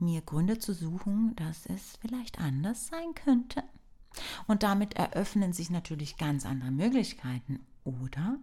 mir 0.00 0.20
Gründe 0.20 0.58
zu 0.58 0.74
suchen, 0.74 1.36
dass 1.36 1.64
es 1.66 1.96
vielleicht 2.00 2.40
anders 2.40 2.88
sein 2.88 3.14
könnte. 3.14 3.62
Und 4.48 4.64
damit 4.64 4.94
eröffnen 4.94 5.52
sich 5.52 5.70
natürlich 5.70 6.16
ganz 6.16 6.44
andere 6.44 6.72
Möglichkeiten, 6.72 7.60
oder? 7.84 8.36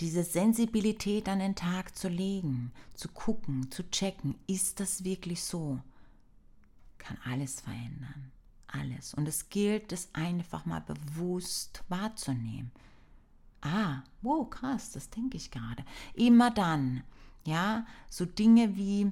Diese 0.00 0.22
Sensibilität 0.22 1.30
an 1.30 1.38
den 1.38 1.54
Tag 1.54 1.96
zu 1.96 2.08
legen, 2.08 2.70
zu 2.92 3.08
gucken, 3.08 3.70
zu 3.70 3.90
checken, 3.90 4.34
ist 4.46 4.78
das 4.78 5.04
wirklich 5.04 5.42
so, 5.42 5.80
kann 6.98 7.16
alles 7.24 7.62
verändern. 7.62 8.30
Alles. 8.80 9.14
Und 9.14 9.28
es 9.28 9.48
gilt, 9.48 9.92
es 9.92 10.08
einfach 10.12 10.66
mal 10.66 10.80
bewusst 10.80 11.82
wahrzunehmen. 11.88 12.70
Ah, 13.60 14.02
wow, 14.22 14.48
krass, 14.48 14.92
das 14.92 15.10
denke 15.10 15.36
ich 15.36 15.50
gerade. 15.50 15.84
Immer 16.14 16.50
dann, 16.50 17.02
ja, 17.44 17.86
so 18.08 18.24
Dinge 18.24 18.76
wie, 18.76 19.10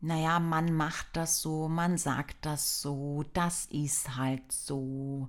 naja, 0.00 0.40
man 0.40 0.74
macht 0.74 1.08
das 1.12 1.40
so, 1.40 1.68
man 1.68 1.98
sagt 1.98 2.36
das 2.44 2.82
so, 2.82 3.24
das 3.32 3.66
ist 3.66 4.16
halt 4.16 4.50
so. 4.50 5.28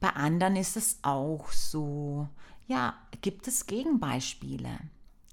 Bei 0.00 0.10
anderen 0.10 0.56
ist 0.56 0.76
es 0.76 0.98
auch 1.02 1.50
so. 1.50 2.28
Ja, 2.66 2.94
gibt 3.20 3.46
es 3.46 3.66
Gegenbeispiele? 3.66 4.80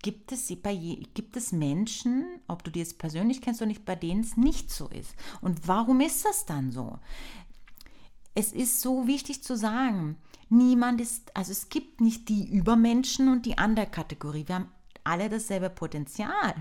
Gibt 0.03 0.31
es, 0.31 0.49
je, 0.49 0.95
gibt 1.13 1.37
es 1.37 1.51
Menschen, 1.51 2.25
ob 2.47 2.63
du 2.63 2.71
die 2.71 2.79
jetzt 2.79 2.97
persönlich 2.97 3.41
kennst 3.41 3.61
oder 3.61 3.67
nicht, 3.67 3.85
bei 3.85 3.95
denen 3.95 4.21
es 4.21 4.35
nicht 4.35 4.71
so 4.71 4.87
ist? 4.87 5.15
Und 5.41 5.67
warum 5.67 6.01
ist 6.01 6.25
das 6.25 6.45
dann 6.45 6.71
so? 6.71 6.99
Es 8.33 8.53
ist 8.53 8.81
so 8.81 9.07
wichtig 9.07 9.43
zu 9.43 9.57
sagen, 9.57 10.17
niemand 10.49 11.01
ist, 11.01 11.35
also 11.35 11.51
es 11.51 11.69
gibt 11.69 12.01
nicht 12.01 12.29
die 12.29 12.49
Übermenschen 12.49 13.29
und 13.29 13.45
die 13.45 13.57
andere 13.57 13.87
Kategorie. 13.87 14.47
Wir 14.47 14.55
haben 14.55 14.71
alle 15.03 15.29
dasselbe 15.29 15.69
Potenzial. 15.69 16.53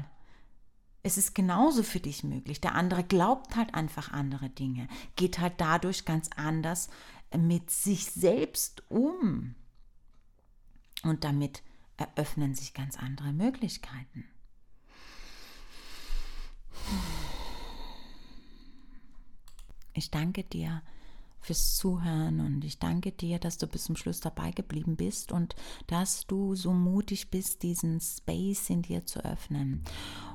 Es 1.02 1.16
ist 1.16 1.35
genauso 1.35 1.83
für 1.83 2.00
dich 2.00 2.24
möglich. 2.24 2.61
Der 2.61 2.74
andere 2.74 3.04
glaubt 3.04 3.56
halt 3.56 3.74
einfach 3.74 4.12
andere 4.12 4.50
Dinge, 4.50 4.88
geht 5.16 5.38
halt 5.38 5.54
dadurch 5.59 6.04
ganz 6.04 6.28
anders 6.37 6.90
mit 7.37 7.70
sich 7.70 8.06
selbst 8.06 8.83
um. 8.90 9.54
Und 11.02 11.24
damit 11.24 11.62
eröffnen 11.96 12.54
sich 12.54 12.74
ganz 12.74 12.98
andere 12.98 13.33
Möglichkeiten. 13.33 14.24
Ich 19.94 20.11
danke 20.11 20.44
dir 20.44 20.83
fürs 21.40 21.76
Zuhören 21.76 22.40
und 22.40 22.64
ich 22.64 22.79
danke 22.79 23.12
dir, 23.12 23.38
dass 23.38 23.59
du 23.59 23.66
bis 23.66 23.85
zum 23.85 23.96
Schluss 23.96 24.20
dabei 24.20 24.50
geblieben 24.50 24.96
bist 24.96 25.33
und 25.33 25.57
dass 25.87 26.26
du 26.26 26.55
so 26.55 26.72
mutig 26.72 27.31
bist, 27.31 27.62
diesen 27.62 28.00
Space 28.00 28.70
in 28.70 28.83
dir 28.83 29.07
zu 29.07 29.24
öffnen. 29.24 29.83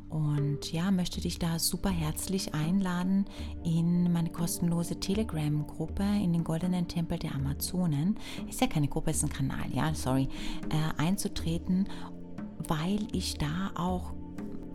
Und 0.10 0.72
ja, 0.72 0.92
möchte 0.92 1.22
dich 1.22 1.40
da 1.40 1.60
super 1.60 1.90
herzlich 1.90 2.54
einladen, 2.54 3.26
in 3.64 4.12
meine 4.12 4.32
kostenlose 4.32 5.00
Telegram-Gruppe 5.00 6.04
in 6.04 6.34
den 6.34 6.44
Goldenen 6.44 6.88
Tempel 6.88 7.20
der 7.20 7.36
Amazonen. 7.36 8.18
Ist 8.48 8.62
ja 8.62 8.68
keine 8.68 8.88
Gruppe, 8.88 9.12
ist 9.12 9.24
ein 9.24 9.30
Kanal, 9.30 9.72
ja, 9.74 9.94
sorry, 9.94 10.30
äh, 10.70 11.02
einzutreten, 11.02 11.88
weil 12.68 13.08
ich 13.12 13.36
da 13.38 13.72
auch 13.76 14.14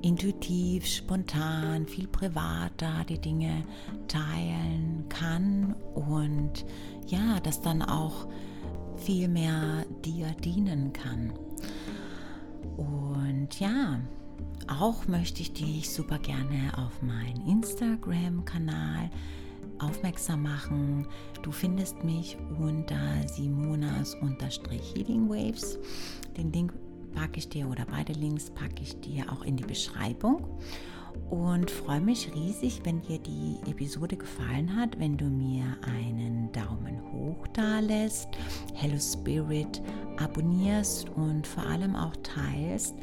intuitiv, 0.02 0.86
spontan, 0.86 1.86
viel 1.86 2.08
privater 2.08 3.04
die 3.08 3.18
Dinge 3.18 3.64
teilen 4.08 5.04
kann 5.08 5.74
und 5.94 6.64
ja, 7.06 7.38
das 7.40 7.60
dann 7.60 7.82
auch 7.82 8.26
viel 8.96 9.28
mehr 9.28 9.84
dir 10.04 10.30
dienen 10.44 10.92
kann. 10.92 11.32
Und 12.76 13.60
ja, 13.60 14.00
auch 14.68 15.08
möchte 15.08 15.40
ich 15.42 15.52
dich 15.52 15.90
super 15.90 16.18
gerne 16.18 16.72
auf 16.76 17.02
meinen 17.02 17.46
Instagram-Kanal 17.46 19.10
aufmerksam 19.78 20.42
machen. 20.42 21.06
Du 21.42 21.50
findest 21.50 22.04
mich 22.04 22.36
unter 22.58 23.26
Simonas-Healing 23.26 25.28
Waves. 25.28 25.78
Den 26.36 26.52
Link 26.52 26.72
packe 27.12 27.38
ich 27.38 27.48
dir 27.48 27.68
oder 27.68 27.84
beide 27.90 28.12
Links 28.12 28.50
packe 28.50 28.82
ich 28.82 29.00
dir 29.00 29.30
auch 29.32 29.42
in 29.42 29.56
die 29.56 29.64
Beschreibung. 29.64 30.46
Und 31.28 31.70
freue 31.70 32.00
mich 32.00 32.32
riesig, 32.34 32.80
wenn 32.84 33.02
dir 33.02 33.18
die 33.18 33.56
Episode 33.68 34.16
gefallen 34.16 34.74
hat, 34.76 34.98
wenn 34.98 35.16
du 35.16 35.26
mir 35.26 35.76
einen 35.82 36.50
Daumen 36.52 37.00
hoch 37.12 37.46
da 37.52 37.80
lässt, 37.80 38.28
Hello 38.74 38.98
Spirit 38.98 39.82
abonnierst 40.18 41.08
und 41.10 41.46
vor 41.46 41.64
allem 41.66 41.96
auch 41.96 42.14
teilst 42.22 42.94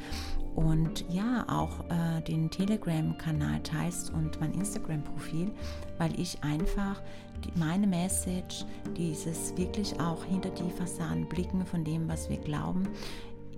und 0.57 1.05
ja, 1.09 1.45
auch 1.47 1.81
äh, 1.91 2.21
den 2.21 2.49
Telegram-Kanal 2.49 3.61
teilst 3.61 4.11
und 4.11 4.39
mein 4.41 4.53
Instagram-Profil, 4.53 5.51
weil 5.99 6.19
ich 6.19 6.43
einfach 6.43 6.99
die, 7.45 7.59
meine 7.59 7.85
Message, 7.85 8.65
dieses 8.97 9.55
wirklich 9.55 9.99
auch 9.99 10.25
hinter 10.25 10.49
die 10.49 10.71
Fassaden 10.71 11.29
blicken 11.29 11.63
von 11.63 11.83
dem, 11.83 12.07
was 12.07 12.27
wir 12.27 12.37
glauben, 12.37 12.87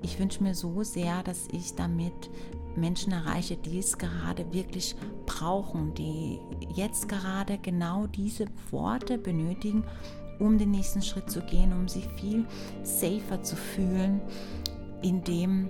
ich 0.01 0.19
wünsche 0.19 0.43
mir 0.43 0.55
so 0.55 0.83
sehr, 0.83 1.23
dass 1.23 1.47
ich 1.51 1.75
damit 1.75 2.29
Menschen 2.75 3.11
erreiche, 3.11 3.57
die 3.57 3.79
es 3.79 3.97
gerade 3.97 4.53
wirklich 4.53 4.95
brauchen, 5.25 5.93
die 5.93 6.39
jetzt 6.73 7.09
gerade 7.09 7.57
genau 7.57 8.07
diese 8.07 8.45
Worte 8.71 9.17
benötigen, 9.17 9.83
um 10.39 10.57
den 10.57 10.71
nächsten 10.71 11.01
Schritt 11.01 11.29
zu 11.29 11.41
gehen, 11.41 11.73
um 11.73 11.87
sich 11.87 12.07
viel 12.15 12.45
safer 12.83 13.41
zu 13.43 13.55
fühlen, 13.55 14.21
indem 15.01 15.69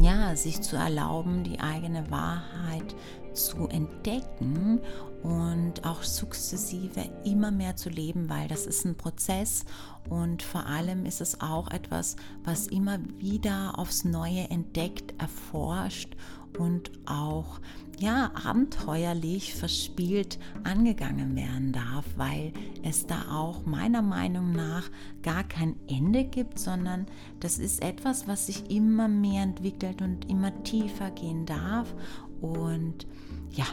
ja, 0.00 0.34
sich 0.36 0.62
zu 0.62 0.76
erlauben, 0.76 1.44
die 1.44 1.60
eigene 1.60 2.10
Wahrheit 2.10 2.94
zu 3.34 3.68
entdecken 3.68 4.80
und 5.22 5.84
auch 5.84 6.02
sukzessive 6.02 7.02
immer 7.24 7.50
mehr 7.50 7.76
zu 7.76 7.88
leben, 7.88 8.28
weil 8.28 8.48
das 8.48 8.66
ist 8.66 8.84
ein 8.84 8.96
Prozess 8.96 9.64
und 10.08 10.42
vor 10.42 10.66
allem 10.66 11.06
ist 11.06 11.20
es 11.20 11.40
auch 11.40 11.70
etwas, 11.70 12.16
was 12.44 12.66
immer 12.66 12.98
wieder 13.18 13.78
aufs 13.78 14.04
Neue 14.04 14.50
entdeckt, 14.50 15.14
erforscht 15.18 16.16
und 16.58 16.90
auch 17.06 17.60
ja 17.98 18.32
abenteuerlich 18.34 19.54
verspielt 19.54 20.38
angegangen 20.64 21.36
werden 21.36 21.72
darf, 21.72 22.04
weil 22.16 22.52
es 22.82 23.06
da 23.06 23.30
auch 23.30 23.64
meiner 23.64 24.02
Meinung 24.02 24.52
nach 24.52 24.90
gar 25.22 25.44
kein 25.44 25.76
Ende 25.88 26.24
gibt, 26.24 26.58
sondern 26.58 27.06
das 27.40 27.58
ist 27.58 27.82
etwas, 27.82 28.26
was 28.26 28.46
sich 28.46 28.70
immer 28.70 29.08
mehr 29.08 29.44
entwickelt 29.44 30.02
und 30.02 30.28
immer 30.28 30.62
tiefer 30.64 31.10
gehen 31.12 31.46
darf. 31.46 31.94
Und 32.40 33.06
ja, 33.52 33.66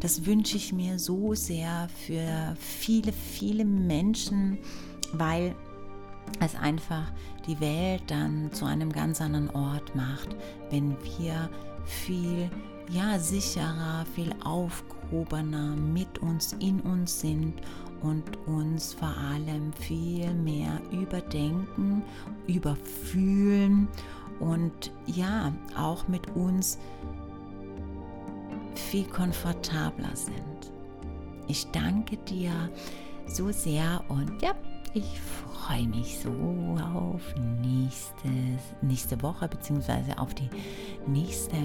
das 0.00 0.24
wünsche 0.24 0.56
ich 0.56 0.72
mir 0.72 0.98
so 0.98 1.34
sehr 1.34 1.88
für 2.06 2.56
viele, 2.58 3.12
viele 3.12 3.64
Menschen, 3.64 4.58
weil 5.12 5.54
es 6.40 6.54
einfach 6.56 7.10
die 7.46 7.58
Welt 7.60 8.02
dann 8.08 8.52
zu 8.52 8.64
einem 8.64 8.92
ganz 8.92 9.20
anderen 9.20 9.50
Ort 9.50 9.94
macht, 9.94 10.34
wenn 10.70 10.96
wir 11.18 11.48
viel 11.84 12.50
ja 12.90 13.18
sicherer, 13.18 14.04
viel 14.14 14.34
aufgehobener 14.44 15.74
mit 15.76 16.18
uns 16.18 16.54
in 16.54 16.80
uns 16.80 17.20
sind 17.20 17.54
und 18.02 18.36
uns 18.46 18.92
vor 18.94 19.14
allem 19.32 19.72
viel 19.72 20.32
mehr 20.34 20.80
überdenken, 20.90 22.02
überfühlen 22.46 23.88
und 24.40 24.92
ja 25.06 25.52
auch 25.76 26.06
mit 26.08 26.28
uns 26.36 26.78
viel 28.74 29.04
komfortabler 29.04 30.14
sind. 30.14 30.72
Ich 31.46 31.66
danke 31.70 32.16
dir 32.18 32.52
so 33.26 33.50
sehr 33.50 34.02
und 34.08 34.42
ja, 34.42 34.54
ich 34.94 35.20
freue 35.20 35.88
mich 35.88 36.18
so 36.18 36.30
auf 36.94 37.22
nächstes, 37.60 38.74
nächste 38.80 39.20
Woche 39.22 39.48
bzw. 39.48 40.14
auf 40.16 40.34
die 40.34 40.48
nächste 41.06 41.56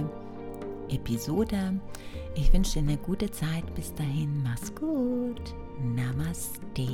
Episode. 0.89 1.79
Ich 2.35 2.51
wünsche 2.51 2.73
dir 2.73 2.87
eine 2.87 2.97
gute 2.97 3.29
Zeit. 3.29 3.73
Bis 3.75 3.93
dahin, 3.93 4.41
mach's 4.43 4.73
gut. 4.73 5.53
Namaste. 5.81 6.87